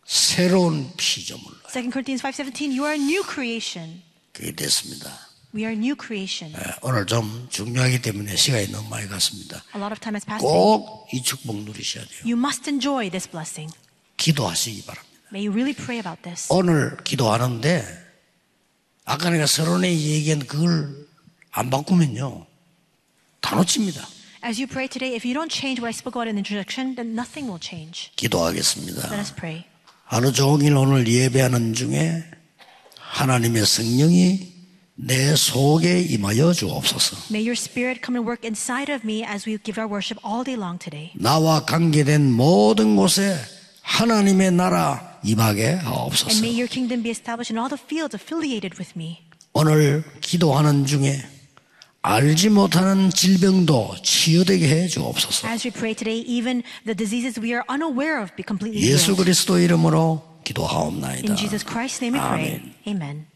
새로운 0.05 0.93
피조물로 0.97 1.57
2 1.71 1.91
Corinthians 1.95 2.23
5:17. 2.23 2.75
You 2.75 2.85
are 2.85 2.99
a 2.99 3.01
new 3.01 3.23
creation. 3.23 4.03
그게 4.33 4.51
됐습니다. 4.51 5.09
We 5.54 5.64
are 5.64 5.76
new 5.76 5.96
creation. 6.00 6.54
예, 6.56 6.76
오늘 6.82 7.08
좀 7.08 7.48
중요하기 7.50 8.04
때문에 8.04 8.36
시간이 8.36 8.68
너무 8.72 8.88
많이 8.90 9.08
갔습니다. 9.08 9.64
A 9.76 9.82
lot 9.82 9.92
of 9.92 10.00
time 10.00 10.16
has 10.16 10.26
passed. 10.26 10.46
꼭이 10.46 11.24
축복 11.24 11.64
누리셔야 11.64 12.06
돼요. 12.06 12.22
You 12.24 12.38
must 12.38 12.70
enjoy 12.70 13.10
this 13.10 13.28
blessing. 13.28 13.74
기도하시기 14.18 14.84
바랍니다. 14.86 15.10
May 15.32 15.48
you 15.48 15.52
really 15.52 15.74
pray 15.74 15.98
about 15.98 16.22
this. 16.22 16.48
오늘 16.54 16.98
기도하는데 17.04 17.84
아까 19.06 19.32
내가 19.32 19.48
서론에 19.48 19.90
얘기한 19.90 20.46
그걸 20.46 21.08
안 21.52 21.72
바꾸면요 21.72 22.46
다 23.42 23.56
놓칩니다. 23.56 24.08
As 24.46 24.62
you 24.62 24.68
pray 24.68 24.88
today, 24.88 25.16
if 25.16 25.26
you 25.28 25.34
don't 25.34 25.52
change 25.52 25.82
what 25.82 25.90
I 25.90 25.94
spoke 25.98 26.14
about 26.14 26.30
in 26.30 26.36
the 26.38 26.46
introduction, 26.46 26.94
then 26.96 27.18
nothing 27.18 27.50
will 27.50 27.60
change. 27.60 28.12
기도하겠습니다. 28.16 29.10
Let 29.10 29.20
us 29.20 29.34
pray. 29.34 29.66
하루 30.06 30.32
종일 30.32 30.78
오늘 30.78 31.08
예배하는 31.08 31.74
중에 31.74 32.24
하나님의 33.00 33.66
성령이 33.66 34.59
내 35.02 35.34
속에 35.34 36.02
임하여 36.02 36.52
주옵소서. 36.52 37.32
May 37.32 37.48
your 37.48 37.56
spirit 37.56 38.02
come 38.04 38.20
and 38.20 38.28
work 38.28 38.44
inside 38.44 38.92
of 38.92 39.06
me 39.06 39.24
as 39.24 39.48
we 39.48 39.58
give 39.64 39.80
our 39.80 39.88
worship 39.88 40.20
all 40.28 40.44
day 40.44 40.60
long 40.60 40.78
today. 40.78 41.12
나와 41.16 41.64
관계된 41.64 42.32
모든 42.34 42.98
곳에 42.98 43.38
하나님의 43.82 44.52
나라 44.52 45.18
임하게 45.24 45.80
And 45.80 45.86
하옵소서. 45.88 46.40
may 46.40 46.52
your 46.52 46.68
kingdom 46.68 47.02
be 47.02 47.10
established 47.12 47.54
in 47.54 47.58
all 47.58 47.70
the 47.72 47.80
fields 47.80 48.14
affiliated 48.14 48.76
with 48.78 48.92
me. 48.98 49.24
오늘 49.54 50.04
기도하는 50.20 50.86
중에 50.86 51.24
알지 52.02 52.50
못하는 52.50 53.10
질병도 53.10 53.96
치유되게 54.04 54.68
해 54.68 54.88
주옵소서. 54.88 55.48
As 55.48 55.66
we 55.66 55.72
pray 55.72 55.96
today, 55.96 56.20
even 56.28 56.62
the 56.84 56.96
diseases 56.96 57.40
we 57.40 57.52
are 57.56 57.64
unaware 57.72 58.20
of 58.22 58.36
be 58.36 58.44
completely 58.46 58.84
예수 58.84 59.16
healed. 59.16 59.24
그리스도 59.24 59.60
이름으로 59.60 60.24
기도하옵나이다. 60.44 61.24
In 61.32 61.38
Jesus 61.38 61.64
Christ's 61.64 62.04
name 62.04 62.20
we 62.20 62.20
pray. 62.20 62.60
Amen. 62.88 63.29